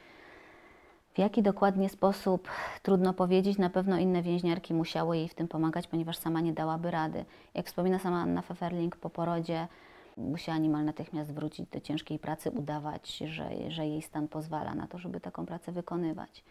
W 1.14 1.18
jaki 1.18 1.42
dokładnie 1.42 1.88
sposób, 1.88 2.48
trudno 2.82 3.14
powiedzieć. 3.14 3.58
Na 3.58 3.70
pewno 3.70 3.98
inne 3.98 4.22
więźniarki 4.22 4.74
musiały 4.74 5.16
jej 5.16 5.28
w 5.28 5.34
tym 5.34 5.48
pomagać, 5.48 5.86
ponieważ 5.86 6.16
sama 6.16 6.40
nie 6.40 6.52
dałaby 6.52 6.90
rady. 6.90 7.24
Jak 7.54 7.66
wspomina 7.66 7.98
sama 7.98 8.22
Anna 8.22 8.42
Pfefferling, 8.42 8.96
po 8.96 9.10
porodzie 9.10 9.68
musiała 10.20 10.58
niemal 10.58 10.84
natychmiast 10.84 11.32
wrócić 11.32 11.68
do 11.68 11.80
ciężkiej 11.80 12.18
pracy, 12.18 12.50
udawać, 12.50 13.16
że, 13.16 13.50
że 13.68 13.86
jej 13.86 14.02
stan 14.02 14.28
pozwala 14.28 14.74
na 14.74 14.86
to, 14.86 14.98
żeby 14.98 15.20
taką 15.20 15.46
pracę 15.46 15.72
wykonywać 15.72 16.44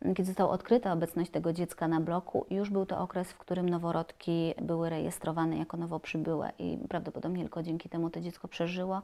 kiedy 0.00 0.24
została 0.24 0.50
odkryta 0.50 0.92
obecność 0.92 1.30
tego 1.30 1.52
dziecka 1.52 1.88
na 1.88 2.00
bloku, 2.00 2.46
już 2.50 2.70
był 2.70 2.86
to 2.86 2.98
okres, 2.98 3.32
w 3.32 3.38
którym 3.38 3.68
noworodki 3.68 4.54
były 4.62 4.90
rejestrowane 4.90 5.58
jako 5.58 5.76
nowo 5.76 6.00
przybyłe 6.00 6.52
i 6.58 6.78
prawdopodobnie 6.88 7.42
tylko 7.42 7.62
dzięki 7.62 7.88
temu 7.88 8.10
to 8.10 8.20
dziecko 8.20 8.48
przeżyło. 8.48 9.02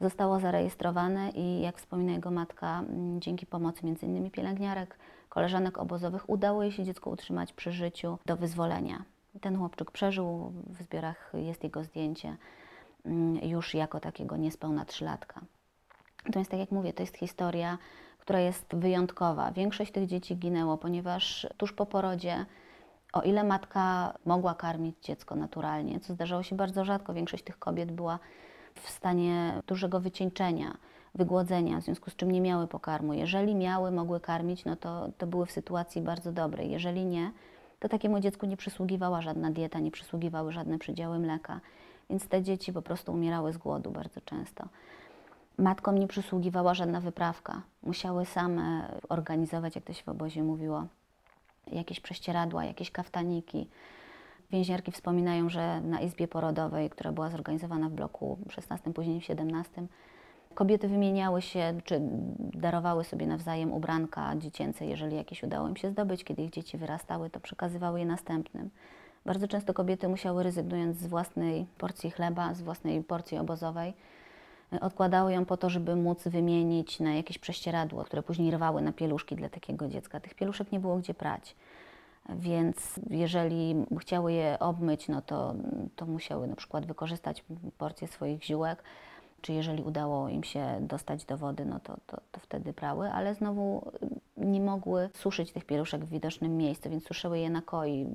Zostało 0.00 0.40
zarejestrowane 0.40 1.30
i 1.30 1.60
jak 1.60 1.78
wspomina 1.78 2.12
jego 2.12 2.30
matka, 2.30 2.82
dzięki 3.18 3.46
pomocy 3.46 3.80
m.in. 3.84 4.30
pielęgniarek, 4.30 4.98
koleżanek 5.28 5.78
obozowych 5.78 6.30
udało 6.30 6.62
jej 6.62 6.72
się 6.72 6.84
dziecko 6.84 7.10
utrzymać 7.10 7.52
przy 7.52 7.72
życiu 7.72 8.18
do 8.26 8.36
wyzwolenia. 8.36 9.02
Ten 9.40 9.58
chłopczyk 9.58 9.90
przeżył, 9.90 10.52
w 10.66 10.82
zbiorach 10.82 11.32
jest 11.34 11.64
jego 11.64 11.84
zdjęcie 11.84 12.36
już 13.42 13.74
jako 13.74 14.00
takiego 14.00 14.36
niespełna 14.36 14.84
trzylatka. 14.84 15.40
Natomiast 16.26 16.50
tak 16.50 16.60
jak 16.60 16.70
mówię, 16.70 16.92
to 16.92 17.02
jest 17.02 17.16
historia 17.16 17.78
która 18.20 18.40
jest 18.40 18.74
wyjątkowa. 18.74 19.52
Większość 19.52 19.92
tych 19.92 20.06
dzieci 20.06 20.36
ginęło, 20.36 20.78
ponieważ 20.78 21.46
tuż 21.56 21.72
po 21.72 21.86
porodzie, 21.86 22.46
o 23.12 23.22
ile 23.22 23.44
matka 23.44 24.14
mogła 24.24 24.54
karmić 24.54 24.96
dziecko 25.02 25.34
naturalnie, 25.34 26.00
co 26.00 26.12
zdarzało 26.14 26.42
się 26.42 26.56
bardzo 26.56 26.84
rzadko, 26.84 27.14
większość 27.14 27.44
tych 27.44 27.58
kobiet 27.58 27.92
była 27.92 28.18
w 28.74 28.90
stanie 28.90 29.62
dużego 29.66 30.00
wycieńczenia, 30.00 30.76
wygłodzenia, 31.14 31.80
w 31.80 31.84
związku 31.84 32.10
z 32.10 32.16
czym 32.16 32.30
nie 32.30 32.40
miały 32.40 32.66
pokarmu. 32.66 33.14
Jeżeli 33.14 33.54
miały, 33.54 33.90
mogły 33.90 34.20
karmić, 34.20 34.64
no 34.64 34.76
to, 34.76 35.08
to 35.18 35.26
były 35.26 35.46
w 35.46 35.52
sytuacji 35.52 36.02
bardzo 36.02 36.32
dobrej. 36.32 36.70
Jeżeli 36.70 37.04
nie, 37.04 37.30
to 37.78 37.88
takiemu 37.88 38.20
dziecku 38.20 38.46
nie 38.46 38.56
przysługiwała 38.56 39.20
żadna 39.22 39.50
dieta, 39.50 39.80
nie 39.80 39.90
przysługiwały 39.90 40.52
żadne 40.52 40.78
przydziały 40.78 41.18
mleka, 41.18 41.60
więc 42.10 42.28
te 42.28 42.42
dzieci 42.42 42.72
po 42.72 42.82
prostu 42.82 43.12
umierały 43.12 43.52
z 43.52 43.58
głodu 43.58 43.90
bardzo 43.90 44.20
często. 44.20 44.68
Matkom 45.58 45.98
nie 45.98 46.06
przysługiwała 46.06 46.74
żadna 46.74 47.00
wyprawka. 47.00 47.62
Musiały 47.82 48.26
same 48.26 48.94
organizować, 49.08 49.74
jak 49.74 49.84
to 49.84 49.92
się 49.92 50.04
w 50.04 50.08
obozie 50.08 50.42
mówiło, 50.42 50.84
jakieś 51.66 52.00
prześcieradła, 52.00 52.64
jakieś 52.64 52.90
kaftaniki. 52.90 53.68
Więźniarki 54.50 54.92
wspominają, 54.92 55.48
że 55.48 55.80
na 55.80 56.00
izbie 56.00 56.28
porodowej, 56.28 56.90
która 56.90 57.12
była 57.12 57.30
zorganizowana 57.30 57.88
w 57.88 57.92
bloku 57.92 58.38
16, 58.48 58.92
później 58.92 59.20
w 59.20 59.24
17, 59.24 59.86
kobiety 60.54 60.88
wymieniały 60.88 61.42
się, 61.42 61.80
czy 61.84 62.00
darowały 62.38 63.04
sobie 63.04 63.26
nawzajem 63.26 63.72
ubranka 63.72 64.36
dziecięce, 64.36 64.86
jeżeli 64.86 65.16
jakieś 65.16 65.42
udało 65.42 65.68
im 65.68 65.76
się 65.76 65.90
zdobyć. 65.90 66.24
Kiedy 66.24 66.42
ich 66.42 66.50
dzieci 66.50 66.78
wyrastały, 66.78 67.30
to 67.30 67.40
przekazywały 67.40 68.00
je 68.00 68.06
następnym. 68.06 68.70
Bardzo 69.26 69.48
często 69.48 69.74
kobiety 69.74 70.08
musiały, 70.08 70.42
rezygnując 70.42 70.98
z 70.98 71.06
własnej 71.06 71.66
porcji 71.78 72.10
chleba, 72.10 72.54
z 72.54 72.62
własnej 72.62 73.04
porcji 73.04 73.38
obozowej, 73.38 73.94
Odkładały 74.80 75.32
ją 75.32 75.44
po 75.44 75.56
to, 75.56 75.70
żeby 75.70 75.96
móc 75.96 76.28
wymienić 76.28 77.00
na 77.00 77.14
jakieś 77.14 77.38
prześcieradło, 77.38 78.04
które 78.04 78.22
później 78.22 78.50
rwały 78.50 78.82
na 78.82 78.92
pieluszki 78.92 79.36
dla 79.36 79.48
takiego 79.48 79.88
dziecka. 79.88 80.20
Tych 80.20 80.34
pieluszek 80.34 80.72
nie 80.72 80.80
było 80.80 80.96
gdzie 80.96 81.14
prać. 81.14 81.56
Więc 82.28 83.00
jeżeli 83.10 83.86
chciały 84.00 84.32
je 84.32 84.58
obmyć, 84.58 85.08
no 85.08 85.22
to, 85.22 85.54
to 85.96 86.06
musiały 86.06 86.46
na 86.46 86.56
przykład 86.56 86.86
wykorzystać 86.86 87.44
porcję 87.78 88.08
swoich 88.08 88.44
ziółek, 88.44 88.82
czy 89.40 89.52
jeżeli 89.52 89.82
udało 89.82 90.28
im 90.28 90.44
się 90.44 90.78
dostać 90.80 91.24
do 91.24 91.38
wody, 91.38 91.64
no 91.64 91.80
to, 91.80 91.96
to, 92.06 92.20
to 92.32 92.40
wtedy 92.40 92.72
prały, 92.72 93.10
ale 93.12 93.34
znowu 93.34 93.92
nie 94.36 94.60
mogły 94.60 95.10
suszyć 95.14 95.52
tych 95.52 95.64
pieluszek 95.64 96.04
w 96.04 96.08
widocznym 96.08 96.56
miejscu, 96.56 96.90
więc 96.90 97.06
suszyły 97.06 97.38
je 97.38 97.50
na 97.50 97.62
koi 97.62 98.06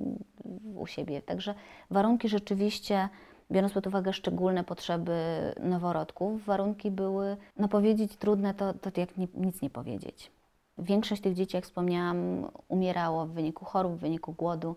u 0.76 0.86
siebie. 0.86 1.22
Także 1.22 1.54
warunki 1.90 2.28
rzeczywiście 2.28 3.08
biorąc 3.50 3.72
pod 3.72 3.86
uwagę 3.86 4.12
szczególne 4.12 4.64
potrzeby 4.64 5.14
noworodków, 5.60 6.44
warunki 6.44 6.90
były, 6.90 7.36
no 7.56 7.68
powiedzieć 7.68 8.16
trudne, 8.16 8.54
to, 8.54 8.74
to 8.74 9.00
jak 9.00 9.16
nie, 9.16 9.28
nic 9.34 9.62
nie 9.62 9.70
powiedzieć. 9.70 10.30
Większość 10.78 11.22
tych 11.22 11.34
dzieci, 11.34 11.56
jak 11.56 11.64
wspomniałam, 11.64 12.48
umierało 12.68 13.26
w 13.26 13.30
wyniku 13.30 13.64
chorób, 13.64 13.92
w 13.92 13.98
wyniku 13.98 14.32
głodu, 14.32 14.76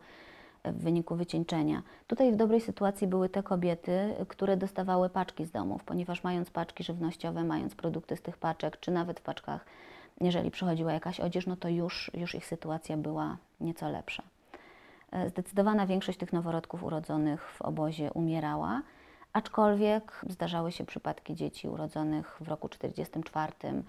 w 0.66 0.84
wyniku 0.84 1.16
wycieńczenia. 1.16 1.84
Tutaj 2.08 2.32
w 2.32 2.36
dobrej 2.36 2.62
sytuacji 2.62 3.08
były 3.08 3.30
te 3.30 3.44
kobiety, 3.44 4.16
które 4.28 4.58
dostawały 4.58 5.10
paczki 5.10 5.46
z 5.46 5.52
domów, 5.52 5.84
ponieważ 5.84 6.24
mając 6.24 6.50
paczki 6.50 6.84
żywnościowe, 6.84 7.44
mając 7.44 7.76
produkty 7.76 8.16
z 8.16 8.22
tych 8.22 8.38
paczek, 8.38 8.80
czy 8.80 8.92
nawet 8.92 9.20
w 9.20 9.24
paczkach, 9.24 9.66
jeżeli 10.22 10.52
przychodziła 10.52 10.94
jakaś 10.94 11.20
odzież, 11.20 11.48
no 11.48 11.56
to 11.56 11.70
już, 11.70 12.12
już 12.14 12.36
ich 12.36 12.46
sytuacja 12.46 12.98
była 12.98 13.38
nieco 13.60 13.90
lepsza. 13.90 14.24
E, 15.12 15.30
zdecydowana 15.30 15.86
większość 15.88 16.18
tych 16.18 16.34
noworodków 16.34 16.84
urodzonych 16.84 17.50
w 17.50 17.62
obozie 17.62 18.14
umierała, 18.14 18.82
aczkolwiek 19.34 20.22
zdarzały 20.30 20.72
się 20.72 20.86
przypadki 20.86 21.36
dzieci 21.36 21.68
urodzonych 21.68 22.38
w 22.42 22.48
roku 22.48 22.70
1944, 22.70 23.84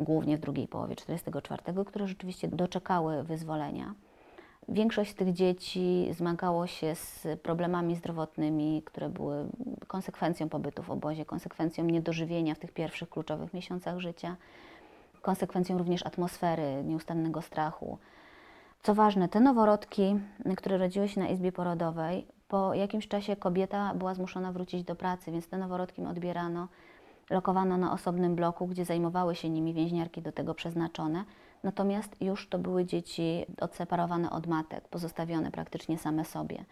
głównie 0.00 0.36
w 0.36 0.40
drugiej 0.40 0.68
połowie 0.68 0.96
1944, 0.96 1.84
które 1.84 2.08
rzeczywiście 2.08 2.48
doczekały 2.48 3.22
wyzwolenia. 3.22 3.94
Większość 4.68 5.10
z 5.10 5.14
tych 5.14 5.32
dzieci 5.32 6.08
zmagało 6.12 6.66
się 6.66 6.94
z 6.94 7.26
problemami 7.42 7.96
zdrowotnymi, 7.96 8.82
które 8.84 9.08
były 9.08 9.46
konsekwencją 9.86 10.48
pobytu 10.48 10.82
w 10.82 10.90
obozie, 10.90 11.24
konsekwencją 11.24 11.84
niedożywienia 11.84 12.54
w 12.54 12.58
tych 12.58 12.72
pierwszych 12.72 13.10
kluczowych 13.10 13.54
miesiącach 13.54 13.98
życia, 13.98 14.36
konsekwencją 15.22 15.78
również 15.78 16.06
atmosfery, 16.06 16.82
nieustannego 16.84 17.42
strachu, 17.42 17.98
co 18.82 18.94
ważne, 18.94 19.28
te 19.28 19.40
noworodki, 19.40 20.16
które 20.56 20.78
rodziły 20.78 21.08
się 21.08 21.20
na 21.20 21.28
izbie 21.28 21.52
porodowej, 21.52 22.26
po 22.48 22.74
jakimś 22.74 23.08
czasie 23.08 23.36
kobieta 23.36 23.94
była 23.94 24.14
zmuszona 24.14 24.52
wrócić 24.52 24.84
do 24.84 24.96
pracy, 24.96 25.32
więc 25.32 25.48
te 25.48 25.58
noworodki 25.58 26.04
odbierano 26.04 26.68
lokowano 27.30 27.76
na 27.76 27.92
osobnym 27.92 28.36
bloku, 28.36 28.66
gdzie 28.66 28.84
zajmowały 28.84 29.34
się 29.34 29.50
nimi 29.50 29.74
więźniarki 29.74 30.22
do 30.22 30.32
tego 30.32 30.54
przeznaczone. 30.54 31.24
Natomiast 31.62 32.16
już 32.20 32.48
to 32.48 32.58
były 32.58 32.84
dzieci 32.84 33.46
odseparowane 33.60 34.30
od 34.30 34.46
matek, 34.46 34.88
pozostawione 34.88 35.50
praktycznie 35.50 35.98
same 35.98 36.24
sobie. 36.24 36.64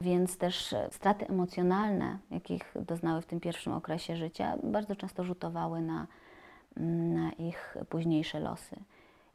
Więc 0.00 0.38
też 0.38 0.74
straty 0.90 1.28
emocjonalne, 1.28 2.18
jakich 2.30 2.74
doznały 2.86 3.22
w 3.22 3.26
tym 3.26 3.40
pierwszym 3.40 3.72
okresie 3.72 4.16
życia, 4.16 4.56
bardzo 4.62 4.96
często 4.96 5.24
rzutowały 5.24 5.80
na, 5.80 6.06
na 6.76 7.32
ich 7.32 7.76
późniejsze 7.88 8.40
losy. 8.40 8.76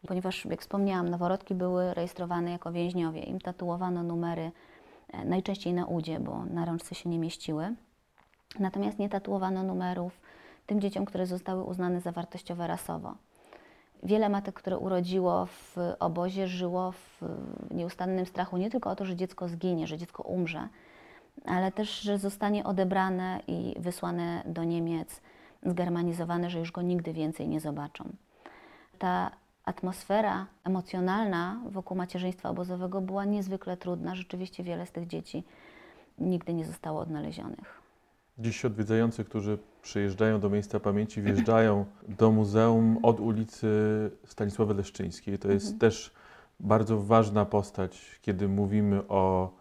Ponieważ, 0.07 0.45
jak 0.45 0.61
wspomniałam, 0.61 1.09
noworodki 1.09 1.55
były 1.55 1.93
rejestrowane 1.93 2.51
jako 2.51 2.71
więźniowie, 2.71 3.21
im 3.21 3.39
tatuowano 3.39 4.03
numery 4.03 4.51
e, 5.13 5.25
najczęściej 5.25 5.73
na 5.73 5.85
udzie, 5.85 6.19
bo 6.19 6.45
na 6.45 6.65
rączce 6.65 6.95
się 6.95 7.09
nie 7.09 7.19
mieściły. 7.19 7.75
Natomiast 8.59 8.99
nie 8.99 9.09
tatuowano 9.09 9.63
numerów 9.63 10.19
tym 10.65 10.81
dzieciom, 10.81 11.05
które 11.05 11.25
zostały 11.25 11.63
uznane 11.63 12.01
za 12.01 12.11
wartościowe 12.11 12.67
rasowo. 12.67 13.15
Wiele 14.03 14.29
matek, 14.29 14.55
które 14.55 14.77
urodziło 14.77 15.45
w 15.45 15.77
obozie, 15.99 16.47
żyło 16.47 16.91
w 16.91 17.21
nieustannym 17.71 18.25
strachu 18.25 18.57
nie 18.57 18.69
tylko 18.69 18.89
o 18.89 18.95
to, 18.95 19.05
że 19.05 19.15
dziecko 19.15 19.47
zginie, 19.47 19.87
że 19.87 19.97
dziecko 19.97 20.23
umrze, 20.23 20.67
ale 21.45 21.71
też, 21.71 21.99
że 21.99 22.17
zostanie 22.17 22.63
odebrane 22.63 23.39
i 23.47 23.75
wysłane 23.79 24.43
do 24.45 24.63
Niemiec, 24.63 25.21
zgermanizowane, 25.65 26.49
że 26.49 26.59
już 26.59 26.71
go 26.71 26.81
nigdy 26.81 27.13
więcej 27.13 27.47
nie 27.47 27.59
zobaczą. 27.59 28.09
Ta 28.99 29.31
atmosfera 29.65 30.45
emocjonalna 30.63 31.61
wokół 31.71 31.97
macierzyństwa 31.97 32.49
obozowego 32.49 33.01
była 33.01 33.25
niezwykle 33.25 33.77
trudna. 33.77 34.15
Rzeczywiście 34.15 34.63
wiele 34.63 34.85
z 34.85 34.91
tych 34.91 35.07
dzieci 35.07 35.43
nigdy 36.19 36.53
nie 36.53 36.65
zostało 36.65 36.99
odnalezionych. 36.99 37.81
Dziś 38.37 38.65
odwiedzający, 38.65 39.25
którzy 39.25 39.57
przyjeżdżają 39.81 40.39
do 40.39 40.49
miejsca 40.49 40.79
pamięci, 40.79 41.21
wjeżdżają 41.21 41.85
do 42.19 42.31
muzeum 42.31 42.99
od 43.01 43.19
ulicy 43.19 43.67
Stanisławy 44.25 44.73
Leszczyńskiej. 44.73 45.39
To 45.39 45.51
jest 45.51 45.65
mhm. 45.65 45.79
też 45.79 46.13
bardzo 46.59 47.01
ważna 47.01 47.45
postać, 47.45 48.19
kiedy 48.21 48.47
mówimy 48.47 49.07
o 49.07 49.53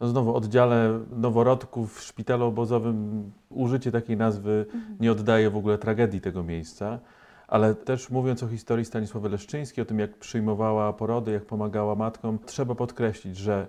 no 0.00 0.08
znowu 0.08 0.34
oddziale 0.34 1.00
noworodków 1.10 1.98
w 1.98 2.02
szpitalu 2.02 2.46
obozowym. 2.46 3.30
Użycie 3.48 3.92
takiej 3.92 4.16
nazwy 4.16 4.66
mhm. 4.74 4.96
nie 5.00 5.12
oddaje 5.12 5.50
w 5.50 5.56
ogóle 5.56 5.78
tragedii 5.78 6.20
tego 6.20 6.42
miejsca. 6.42 6.98
Ale 7.48 7.74
też 7.74 8.10
mówiąc 8.10 8.42
o 8.42 8.48
historii 8.48 8.84
Stanisławy 8.84 9.28
Leszczyńskiej, 9.28 9.82
o 9.82 9.86
tym 9.86 9.98
jak 9.98 10.18
przyjmowała 10.18 10.92
porody, 10.92 11.32
jak 11.32 11.46
pomagała 11.46 11.94
matkom, 11.94 12.38
trzeba 12.46 12.74
podkreślić, 12.74 13.36
że 13.36 13.66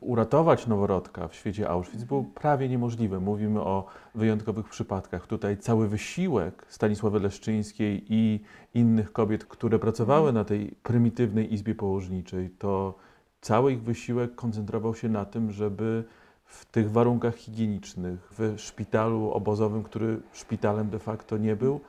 uratować 0.00 0.66
noworodka 0.66 1.28
w 1.28 1.34
świecie 1.34 1.68
Auschwitz 1.68 2.04
było 2.04 2.24
prawie 2.24 2.68
niemożliwe. 2.68 3.20
Mówimy 3.20 3.60
o 3.60 3.86
wyjątkowych 4.14 4.68
przypadkach. 4.68 5.26
Tutaj 5.26 5.56
cały 5.56 5.88
wysiłek 5.88 6.66
Stanisławy 6.68 7.20
Leszczyńskiej 7.20 8.04
i 8.08 8.40
innych 8.74 9.12
kobiet, 9.12 9.44
które 9.44 9.78
pracowały 9.78 10.32
na 10.32 10.44
tej 10.44 10.76
prymitywnej 10.82 11.54
izbie 11.54 11.74
położniczej, 11.74 12.50
to 12.50 12.94
cały 13.40 13.72
ich 13.72 13.82
wysiłek 13.82 14.34
koncentrował 14.34 14.94
się 14.94 15.08
na 15.08 15.24
tym, 15.24 15.50
żeby 15.50 16.04
w 16.44 16.64
tych 16.64 16.90
warunkach 16.90 17.36
higienicznych, 17.36 18.32
w 18.38 18.54
szpitalu 18.56 19.30
obozowym, 19.30 19.82
który 19.82 20.20
szpitalem 20.32 20.90
de 20.90 20.98
facto 20.98 21.38
nie 21.38 21.56
był, 21.56 21.80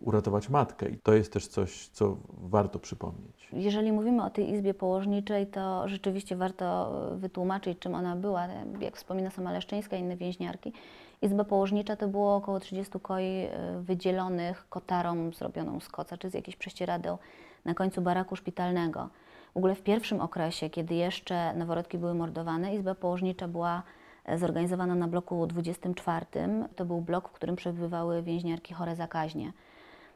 uratować 0.00 0.48
matkę. 0.48 0.88
I 0.88 0.98
to 0.98 1.14
jest 1.14 1.32
też 1.32 1.46
coś, 1.46 1.88
co 1.88 2.16
warto 2.28 2.78
przypomnieć. 2.78 3.48
Jeżeli 3.52 3.92
mówimy 3.92 4.24
o 4.24 4.30
tej 4.30 4.50
izbie 4.50 4.74
położniczej, 4.74 5.46
to 5.46 5.88
rzeczywiście 5.88 6.36
warto 6.36 6.92
wytłumaczyć, 7.16 7.78
czym 7.78 7.94
ona 7.94 8.16
była. 8.16 8.46
Jak 8.80 8.96
wspomina 8.96 9.30
sama 9.30 9.52
Leszczyńska 9.52 9.96
i 9.96 10.00
inne 10.00 10.16
więźniarki, 10.16 10.72
izba 11.22 11.44
położnicza 11.44 11.96
to 11.96 12.08
było 12.08 12.36
około 12.36 12.60
30 12.60 13.00
koi 13.02 13.24
e, 13.24 13.48
wydzielonych 13.80 14.68
kotarą 14.68 15.32
zrobioną 15.32 15.80
z 15.80 15.88
koca 15.88 16.16
czy 16.16 16.30
z 16.30 16.34
jakichś 16.34 16.56
prześcieradeł 16.56 17.18
na 17.64 17.74
końcu 17.74 18.02
baraku 18.02 18.36
szpitalnego. 18.36 19.08
W 19.54 19.56
ogóle 19.56 19.74
w 19.74 19.82
pierwszym 19.82 20.20
okresie, 20.20 20.70
kiedy 20.70 20.94
jeszcze 20.94 21.54
noworodki 21.54 21.98
były 21.98 22.14
mordowane, 22.14 22.74
izba 22.74 22.94
położnicza 22.94 23.48
była 23.48 23.82
e, 24.24 24.38
zorganizowana 24.38 24.94
na 24.94 25.08
bloku 25.08 25.46
24. 25.46 26.26
To 26.76 26.84
był 26.84 27.00
blok, 27.00 27.28
w 27.28 27.32
którym 27.32 27.56
przebywały 27.56 28.22
więźniarki 28.22 28.74
chore 28.74 28.96
zakaźnie. 28.96 29.52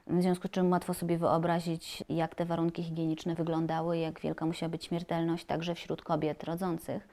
W 0.07 0.23
związku 0.23 0.49
z 0.49 0.51
czym 0.51 0.71
łatwo 0.71 0.95
sobie 0.95 1.19
wyobrazić, 1.19 2.05
jak 2.09 2.35
te 2.35 2.45
warunki 2.45 2.83
higieniczne 2.83 3.35
wyglądały, 3.35 3.99
jak 3.99 4.21
wielka 4.21 4.47
musiała 4.47 4.71
być 4.71 4.85
śmiertelność 4.85 5.45
także 5.45 5.75
wśród 5.75 6.03
kobiet 6.03 6.45
rodzących. 6.45 7.09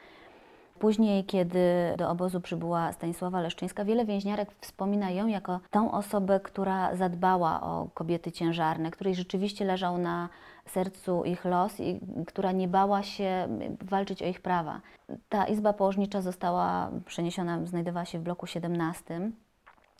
Później, 0.79 1.23
kiedy 1.25 1.59
do 1.97 2.09
obozu 2.09 2.41
przybyła 2.41 2.91
Stanisława 2.91 3.41
Leszczyńska, 3.41 3.85
wiele 3.85 4.05
więźniarek 4.05 4.49
wspomina 4.61 5.11
ją 5.11 5.27
jako 5.27 5.59
tą 5.71 5.91
osobę, 5.91 6.39
która 6.39 6.95
zadbała 6.95 7.61
o 7.61 7.87
kobiety 7.93 8.31
ciężarne, 8.31 8.91
której 8.91 9.15
rzeczywiście 9.15 9.65
leżał 9.65 9.97
na 9.97 10.29
sercu 10.65 11.23
ich 11.23 11.45
los 11.45 11.79
i 11.79 11.99
która 12.27 12.51
nie 12.51 12.67
bała 12.67 13.03
się 13.03 13.47
walczyć 13.81 14.23
o 14.23 14.25
ich 14.25 14.41
prawa. 14.41 14.81
Ta 15.29 15.45
izba 15.45 15.73
położnicza 15.73 16.21
została 16.21 16.91
przeniesiona, 17.05 17.65
znajdowała 17.65 18.05
się 18.05 18.19
w 18.19 18.23
bloku 18.23 18.47
17. 18.47 19.31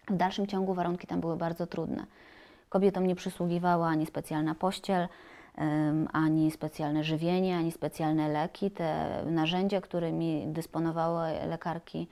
W 0.10 0.17
dalszym 0.17 0.47
ciągu 0.47 0.73
warunki 0.73 1.08
tam 1.08 1.21
były 1.21 1.38
bardzo 1.38 1.67
trudne. 1.67 2.06
Kobietom 2.73 3.07
nie 3.07 3.15
przysługiwała 3.15 3.88
ani 3.88 4.05
specjalna 4.05 4.55
pościel, 4.55 5.07
ani 6.13 6.51
specjalne 6.51 7.03
żywienie, 7.03 7.57
ani 7.57 7.71
specjalne 7.71 8.29
leki. 8.29 8.71
Te 8.71 9.23
narzędzia, 9.25 9.81
którymi 9.81 10.43
dysponowały 10.47 11.27
lekarki 11.49 12.07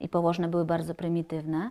i 0.00 0.08
położne, 0.08 0.48
były 0.48 0.64
bardzo 0.64 0.94
prymitywne. 0.94 1.70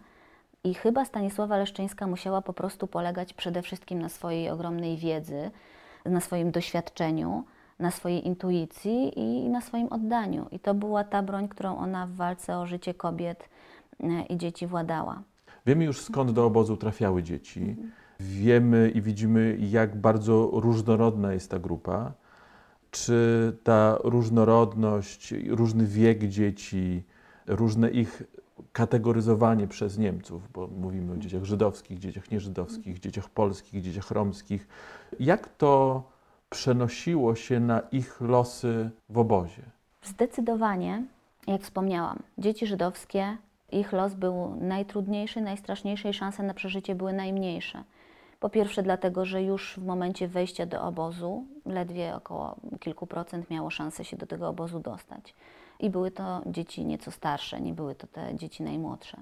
I 0.63 0.74
chyba 0.74 1.06
Stanisława 1.06 1.58
Leszczyńska 1.58 2.08
musiała 2.08 2.41
po 2.41 2.54
prostu 2.54 2.88
polegać 2.88 3.34
przede 3.34 3.62
wszystkim 3.62 4.02
na 4.02 4.10
swojej 4.10 4.50
ogromnej 4.50 4.98
wiedzy, 4.98 5.52
na 6.06 6.22
swoim 6.22 6.52
doświadczeniu, 6.52 7.44
na 7.80 7.91
swojej 7.91 8.28
intuicji 8.28 9.20
i 9.20 9.50
na 9.50 9.62
swoim 9.62 9.88
oddaniu. 9.88 10.48
I 10.52 10.60
to 10.60 10.74
była 10.74 11.04
ta 11.04 11.24
broń, 11.24 11.48
którą 11.48 11.78
ona 11.78 12.08
w 12.08 12.12
walce 12.12 12.58
o 12.58 12.65
życie 12.65 12.94
kobiet 12.94 13.50
e, 14.00 14.22
i 14.30 14.38
dzieci 14.38 14.67
władała. 14.67 15.22
Wiemy 15.65 15.84
już 15.86 16.02
skąd 16.02 16.32
do 16.32 16.46
obozu 16.46 16.78
trafiały 16.78 17.24
dzieci. 17.24 17.60
Mhm. 17.60 17.91
Wiemy 18.22 18.92
i 18.96 19.02
widzimy, 19.02 19.58
jak 19.60 19.96
bardzo 19.96 20.50
różnorodna 20.54 21.34
jest 21.34 21.52
ta 21.52 21.60
grupa. 21.60 22.12
Czy 22.92 23.54
ta 23.64 23.98
różnorodność, 24.04 25.34
różny 25.50 25.86
wiek 25.86 26.28
dzieci, 26.28 27.04
różne 27.48 27.90
ich 27.90 28.24
kategoryzowanie 28.74 29.68
przez 29.68 29.98
Niemców, 29.98 30.52
bo 30.54 30.68
mówimy 30.68 31.14
o 31.14 31.18
dzieciach 31.18 31.44
żydowskich, 31.44 32.00
dzieciach 32.00 32.32
nieżydowskich, 32.32 33.00
dzieciach 33.00 33.30
polskich, 33.30 33.82
dzieciach 33.82 34.12
romskich, 34.12 34.68
jak 35.20 35.50
to 35.50 36.04
przenosiło 36.50 37.36
się 37.36 37.60
na 37.60 37.80
ich 37.80 38.22
losy 38.22 38.90
w 39.10 39.18
obozie? 39.18 39.62
Zdecydowanie, 40.04 41.04
jak 41.48 41.62
wspomniałam, 41.62 42.20
dzieci 42.38 42.68
żydowskie, 42.68 43.38
ich 43.72 43.94
los 43.94 44.14
był 44.14 44.56
najtrudniejszy, 44.56 45.42
najstraszniejszy 45.42 46.10
i 46.10 46.14
szanse 46.14 46.44
na 46.44 46.54
przeżycie 46.54 46.96
były 46.96 47.14
najmniejsze. 47.14 47.84
Po 48.41 48.49
pierwsze 48.49 48.84
dlatego, 48.84 49.25
że 49.25 49.43
już 49.43 49.73
w 49.77 49.86
momencie 49.86 50.27
wejścia 50.27 50.65
do 50.65 50.82
obozu 50.82 51.43
ledwie 51.65 52.15
około 52.15 52.56
kilku 52.80 53.08
procent 53.08 53.49
miało 53.49 53.69
szansę 53.69 54.06
się 54.06 54.17
do 54.17 54.25
tego 54.25 54.49
obozu 54.49 54.80
dostać. 54.80 55.34
I 55.80 55.89
były 55.89 56.12
to 56.12 56.41
dzieci 56.45 56.86
nieco 56.86 57.12
starsze, 57.12 57.62
nie 57.62 57.73
były 57.73 57.95
to 57.95 58.08
te 58.08 58.36
dzieci 58.36 58.63
najmłodsze. 58.63 59.17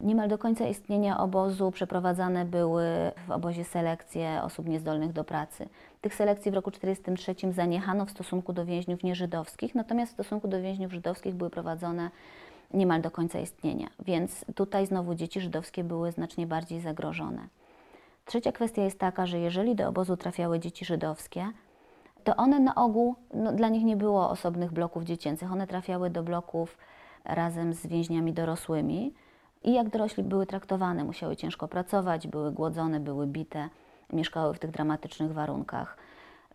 Niemal 0.00 0.28
do 0.28 0.38
końca 0.38 0.66
istnienia 0.66 1.18
obozu 1.18 1.70
przeprowadzane 1.70 2.44
były 2.44 2.84
w 3.26 3.30
obozie 3.30 3.64
selekcje 3.64 4.40
osób 4.42 4.66
niezdolnych 4.66 5.12
do 5.12 5.24
pracy. 5.24 5.68
Tych 6.00 6.14
selekcji 6.14 6.50
w 6.50 6.54
roku 6.54 6.70
1943 6.70 7.52
zaniechano 7.52 8.06
w 8.06 8.10
stosunku 8.10 8.52
do 8.52 8.64
więźniów 8.64 9.02
nieżydowskich, 9.02 9.74
natomiast 9.74 10.12
w 10.12 10.14
stosunku 10.14 10.48
do 10.48 10.62
więźniów 10.62 10.92
żydowskich 10.92 11.34
były 11.34 11.50
prowadzone 11.50 12.10
niemal 12.74 13.02
do 13.02 13.10
końca 13.10 13.38
istnienia. 13.38 13.88
Więc 13.98 14.44
tutaj 14.54 14.86
znowu 14.86 15.14
dzieci 15.14 15.40
żydowskie 15.40 15.84
były 15.84 16.12
znacznie 16.12 16.46
bardziej 16.46 16.80
zagrożone. 16.80 17.48
Trzecia 18.28 18.52
kwestia 18.52 18.82
jest 18.82 18.98
taka, 18.98 19.26
że 19.26 19.38
jeżeli 19.38 19.74
do 19.74 19.88
obozu 19.88 20.16
trafiały 20.16 20.60
dzieci 20.60 20.84
żydowskie, 20.84 21.52
to 22.24 22.36
one 22.36 22.60
na 22.60 22.74
ogół, 22.74 23.14
no, 23.34 23.52
dla 23.52 23.68
nich 23.68 23.84
nie 23.84 23.96
było 23.96 24.30
osobnych 24.30 24.72
bloków 24.72 25.04
dziecięcych, 25.04 25.52
one 25.52 25.66
trafiały 25.66 26.10
do 26.10 26.22
bloków 26.22 26.78
razem 27.24 27.74
z 27.74 27.86
więźniami 27.86 28.32
dorosłymi 28.32 29.14
i 29.64 29.74
jak 29.74 29.88
dorośli 29.88 30.22
były 30.22 30.46
traktowane, 30.46 31.04
musiały 31.04 31.36
ciężko 31.36 31.68
pracować, 31.68 32.26
były 32.26 32.52
głodzone, 32.52 33.00
były 33.00 33.26
bite, 33.26 33.68
mieszkały 34.12 34.54
w 34.54 34.58
tych 34.58 34.70
dramatycznych 34.70 35.32
warunkach. 35.32 35.96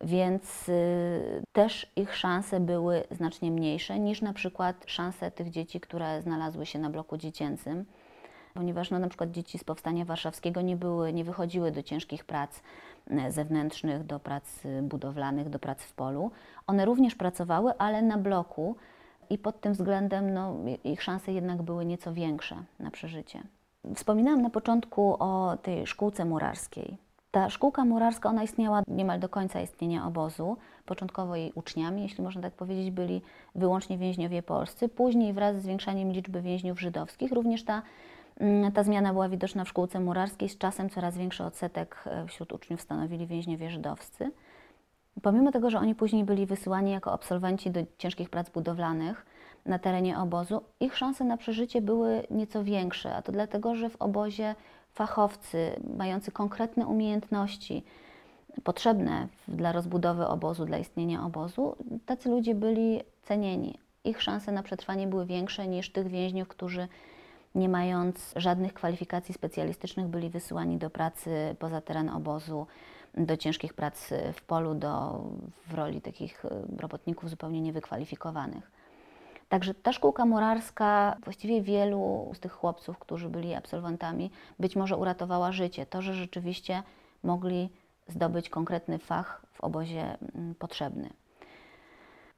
Więc 0.00 0.68
y, 0.68 1.42
też 1.52 1.92
ich 1.96 2.16
szanse 2.16 2.60
były 2.60 3.04
znacznie 3.10 3.50
mniejsze 3.50 3.98
niż 3.98 4.22
na 4.22 4.32
przykład 4.32 4.84
szanse 4.86 5.30
tych 5.30 5.50
dzieci, 5.50 5.80
które 5.80 6.22
znalazły 6.22 6.66
się 6.66 6.78
na 6.78 6.90
bloku 6.90 7.16
dziecięcym 7.16 7.84
ponieważ 8.54 8.90
no, 8.90 8.98
na 8.98 9.08
przykład 9.08 9.30
dzieci 9.30 9.58
z 9.58 9.64
Powstania 9.64 10.04
Warszawskiego 10.04 10.60
nie, 10.60 10.76
były, 10.76 11.12
nie 11.12 11.24
wychodziły 11.24 11.72
do 11.72 11.82
ciężkich 11.82 12.24
prac 12.24 12.60
e, 13.10 13.32
zewnętrznych, 13.32 14.04
do 14.04 14.20
prac 14.20 14.44
e, 14.64 14.82
budowlanych, 14.82 15.48
do 15.48 15.58
prac 15.58 15.82
w 15.82 15.92
polu. 15.92 16.30
One 16.66 16.84
również 16.84 17.14
pracowały, 17.14 17.72
ale 17.78 18.02
na 18.02 18.18
bloku 18.18 18.76
i 19.30 19.38
pod 19.38 19.60
tym 19.60 19.72
względem 19.72 20.34
no, 20.34 20.56
ich 20.84 21.02
szanse 21.02 21.32
jednak 21.32 21.62
były 21.62 21.84
nieco 21.84 22.14
większe 22.14 22.56
na 22.80 22.90
przeżycie. 22.90 23.42
Wspominałam 23.94 24.42
na 24.42 24.50
początku 24.50 25.16
o 25.18 25.56
tej 25.62 25.86
szkółce 25.86 26.24
murarskiej. 26.24 26.96
Ta 27.30 27.50
szkółka 27.50 27.84
murarska, 27.84 28.28
ona 28.28 28.42
istniała 28.42 28.82
niemal 28.88 29.20
do 29.20 29.28
końca 29.28 29.60
istnienia 29.60 30.06
obozu. 30.06 30.56
Początkowo 30.86 31.36
jej 31.36 31.52
uczniami, 31.54 32.02
jeśli 32.02 32.24
można 32.24 32.42
tak 32.42 32.52
powiedzieć, 32.52 32.90
byli 32.90 33.22
wyłącznie 33.54 33.98
więźniowie 33.98 34.42
polscy. 34.42 34.88
Później 34.88 35.32
wraz 35.32 35.56
z 35.56 35.62
zwiększaniem 35.62 36.12
liczby 36.12 36.42
więźniów 36.42 36.80
żydowskich, 36.80 37.32
również 37.32 37.64
ta, 37.64 37.82
ta 38.74 38.82
zmiana 38.82 39.12
była 39.12 39.28
widoczna 39.28 39.64
w 39.64 39.68
szkółce 39.68 40.00
murarskiej. 40.00 40.48
Z 40.48 40.58
czasem 40.58 40.90
coraz 40.90 41.16
większy 41.18 41.44
odsetek 41.44 42.04
e, 42.06 42.26
wśród 42.26 42.52
uczniów 42.52 42.80
stanowili 42.80 43.26
więźniowie 43.26 43.70
żydowscy. 43.70 44.30
Pomimo 45.22 45.52
tego, 45.52 45.70
że 45.70 45.78
oni 45.78 45.94
później 45.94 46.24
byli 46.24 46.46
wysyłani 46.46 46.90
jako 46.90 47.12
absolwenci 47.12 47.70
do 47.70 47.80
ciężkich 47.98 48.30
prac 48.30 48.50
budowlanych 48.50 49.26
na 49.66 49.78
terenie 49.78 50.18
obozu, 50.18 50.62
ich 50.80 50.96
szanse 50.96 51.24
na 51.24 51.36
przeżycie 51.36 51.82
były 51.82 52.26
nieco 52.30 52.64
większe, 52.64 53.16
a 53.16 53.22
to 53.22 53.32
dlatego, 53.32 53.74
że 53.74 53.90
w 53.90 53.96
obozie 53.96 54.54
fachowcy 54.92 55.80
mający 55.96 56.32
konkretne 56.32 56.86
umiejętności 56.86 57.84
potrzebne 58.64 59.28
dla 59.48 59.72
rozbudowy 59.72 60.26
obozu, 60.26 60.64
dla 60.64 60.78
istnienia 60.78 61.24
obozu, 61.26 61.76
tacy 62.06 62.28
ludzie 62.28 62.54
byli 62.54 63.00
cenieni. 63.22 63.78
Ich 64.04 64.22
szanse 64.22 64.52
na 64.52 64.62
przetrwanie 64.62 65.06
były 65.06 65.26
większe 65.26 65.68
niż 65.68 65.92
tych 65.92 66.08
więźniów, 66.08 66.48
którzy 66.48 66.88
nie 67.54 67.68
mając 67.68 68.32
żadnych 68.36 68.74
kwalifikacji 68.74 69.34
specjalistycznych 69.34 70.06
byli 70.06 70.30
wysyłani 70.30 70.78
do 70.78 70.90
pracy 70.90 71.56
poza 71.58 71.80
teren 71.80 72.08
obozu, 72.08 72.66
do 73.14 73.36
ciężkich 73.36 73.74
prac 73.74 74.10
w 74.32 74.42
polu, 74.42 74.74
do, 74.74 75.22
w 75.66 75.74
roli 75.74 76.00
takich 76.00 76.44
robotników 76.78 77.30
zupełnie 77.30 77.60
niewykwalifikowanych. 77.60 78.70
Także 79.48 79.74
ta 79.74 79.92
szkółka 79.92 80.26
murarska 80.26 81.16
właściwie 81.24 81.62
wielu 81.62 82.32
z 82.34 82.40
tych 82.40 82.52
chłopców, 82.52 82.98
którzy 82.98 83.28
byli 83.28 83.54
absolwentami, 83.54 84.30
być 84.58 84.76
może 84.76 84.96
uratowała 84.96 85.52
życie. 85.52 85.86
To, 85.86 86.02
że 86.02 86.14
rzeczywiście 86.14 86.82
mogli 87.22 87.70
zdobyć 88.08 88.48
konkretny 88.48 88.98
fach 88.98 89.46
w 89.52 89.60
obozie 89.60 90.16
mm, 90.34 90.54
potrzebny. 90.54 91.10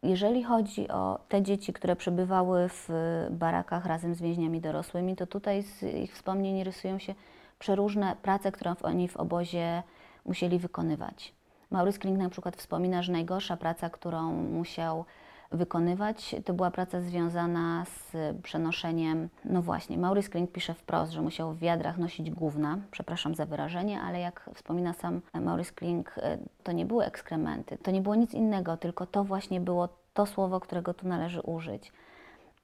Jeżeli 0.07 0.43
chodzi 0.43 0.89
o 0.89 1.19
te 1.29 1.43
dzieci, 1.43 1.73
które 1.73 1.97
przebywały 1.97 2.69
w 2.69 2.89
barakach 3.31 3.87
razem 3.87 4.15
z 4.15 4.21
więźniami 4.23 4.61
dorosłymi, 4.61 5.17
to 5.17 5.27
tutaj 5.27 5.63
z 5.63 5.83
ich 5.83 6.15
wspomnień 6.15 6.65
rysują 6.65 6.99
się 6.99 7.15
przeróżne 7.59 8.17
prace, 8.23 8.53
które 8.53 8.75
oni 8.83 9.09
w 9.09 9.17
obozie 9.17 9.83
musieli 10.25 10.59
wykonywać. 10.59 11.35
Maurice 11.71 11.99
Klink 11.99 12.19
na 12.19 12.29
przykład 12.29 12.57
wspomina, 12.57 13.03
że 13.03 13.13
najgorsza 13.13 13.57
praca, 13.57 13.91
którą 13.91 14.33
musiał 14.33 15.05
wykonywać. 15.53 16.37
To 16.45 16.55
była 16.55 16.71
praca 16.71 17.01
związana 17.01 17.85
z 17.85 18.17
przenoszeniem, 18.43 19.29
no 19.45 19.63
właśnie, 19.63 19.99
Maurice 19.99 20.29
Klink 20.29 20.53
pisze 20.53 20.75
wprost, 20.75 21.13
że 21.13 21.23
musiał 21.23 21.53
w 21.53 21.59
wiadrach 21.59 21.99
nosić 21.99 22.31
gówna, 22.31 22.79
przepraszam 22.91 23.35
za 23.35 23.47
wyrażenie, 23.47 24.01
ale 24.01 24.21
jak 24.21 24.51
wspomina 24.55 24.93
sam 24.93 25.21
Maurice 25.35 25.73
Klink, 25.73 26.15
e, 26.19 26.39
to 26.63 26.73
nie 26.73 26.87
były 26.87 27.05
ekskrementy, 27.05 27.79
to 27.79 27.91
nie 27.91 28.01
było 28.01 28.15
nic 28.15 28.35
innego, 28.35 28.77
tylko 28.77 29.07
to 29.07 29.25
właśnie 29.25 29.61
było 29.61 29.89
to 30.15 30.27
słowo, 30.27 30.61
którego 30.61 30.95
tu 30.95 31.09
należy 31.09 31.41
użyć. 31.41 31.93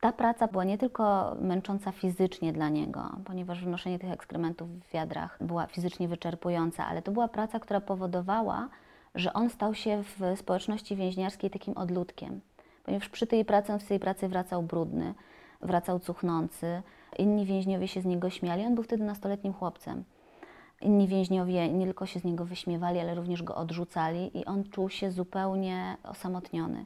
Ta 0.01 0.13
praca 0.13 0.49
była 0.49 0.65
nie 0.65 0.79
tylko 0.79 1.37
męcząca 1.41 1.93
fizycznie 1.93 2.53
dla 2.53 2.69
niego, 2.69 3.11
ponieważ 3.25 3.65
wynoszenie 3.65 3.99
tych 3.99 4.11
ekskrementów 4.11 4.69
w 4.71 4.93
wiadrach 4.93 5.39
była 5.41 5.67
fizycznie 5.67 6.09
wyczerpująca, 6.09 6.87
ale 6.87 7.03
to 7.03 7.13
była 7.13 7.29
praca, 7.29 7.61
która 7.61 7.81
powodowała, 7.81 8.69
że 9.15 9.33
on 9.33 9.51
stał 9.51 9.75
się 9.75 10.03
w 10.03 10.39
społeczności 10.39 10.97
więźniarskiej 10.97 11.51
takim 11.51 11.77
odludkiem 11.77 12.41
ponieważ 12.85 13.09
przy 13.09 13.27
tej 13.27 13.45
pracy 13.45 13.73
on 13.73 13.81
z 13.81 13.87
tej 13.87 14.01
pracy 14.01 14.29
wracał 14.29 14.63
brudny, 14.63 15.15
wracał 15.61 16.01
cuchnący. 16.01 16.83
Inni 17.19 17.47
więźniowie 17.47 17.89
się 17.89 18.01
z 18.01 18.05
niego 18.05 18.31
śmiali. 18.31 18.67
On 18.67 18.75
był 18.75 18.85
wtedy 18.85 19.05
nastoletnim 19.05 19.53
chłopcem. 19.53 20.05
Inni 20.81 21.09
więźniowie 21.09 21.69
nie 21.69 21.85
tylko 21.85 22.07
się 22.07 22.21
z 22.21 22.25
niego 22.25 22.45
wyśmiewali, 22.45 22.99
ale 22.99 23.15
również 23.15 23.43
go 23.43 23.55
odrzucali 23.55 24.39
i 24.39 24.45
on 24.45 24.65
czuł 24.65 24.91
się 24.91 25.11
zupełnie 25.11 25.97
osamotniony. 26.05 26.85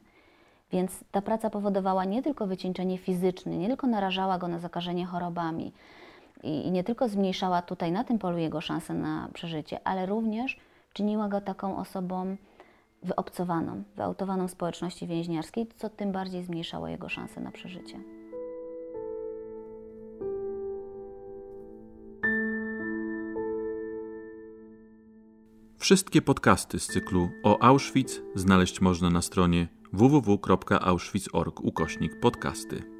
Więc 0.71 1.03
ta 1.11 1.21
praca 1.21 1.49
powodowała 1.49 2.05
nie 2.05 2.23
tylko 2.23 2.47
wycieńczenie 2.47 2.97
fizyczne, 2.97 3.57
nie 3.57 3.67
tylko 3.67 3.87
narażała 3.87 4.37
go 4.37 4.47
na 4.47 4.59
zakażenie 4.59 5.05
chorobami 5.05 5.73
i, 6.43 6.67
i 6.67 6.71
nie 6.71 6.83
tylko 6.83 7.09
zmniejszała 7.09 7.61
tutaj 7.61 7.91
na 7.91 8.03
tym 8.03 8.19
polu 8.19 8.37
jego 8.37 8.61
szanse 8.61 8.93
na 8.93 9.29
przeżycie, 9.33 9.79
ale 9.83 10.05
również 10.05 10.59
czyniła 10.93 11.27
go 11.27 11.41
taką 11.41 11.77
osobą 11.77 12.37
wyobcowaną, 13.03 13.83
wyautowaną 13.95 14.47
społeczności 14.47 15.07
więźniarskiej, 15.07 15.67
co 15.75 15.89
tym 15.89 16.11
bardziej 16.11 16.43
zmniejszało 16.43 16.87
jego 16.87 17.09
szanse 17.09 17.41
na 17.41 17.51
przeżycie. 17.51 17.99
Wszystkie 25.77 26.21
podcasty 26.21 26.79
z 26.79 26.87
cyklu 26.87 27.29
o 27.43 27.63
Auschwitz 27.63 28.21
znaleźć 28.35 28.81
można 28.81 29.09
na 29.09 29.21
stronie 29.21 29.67
www.auschwitz.org 29.93 31.59
ukośnik 31.59 32.19
podcasty. 32.19 32.96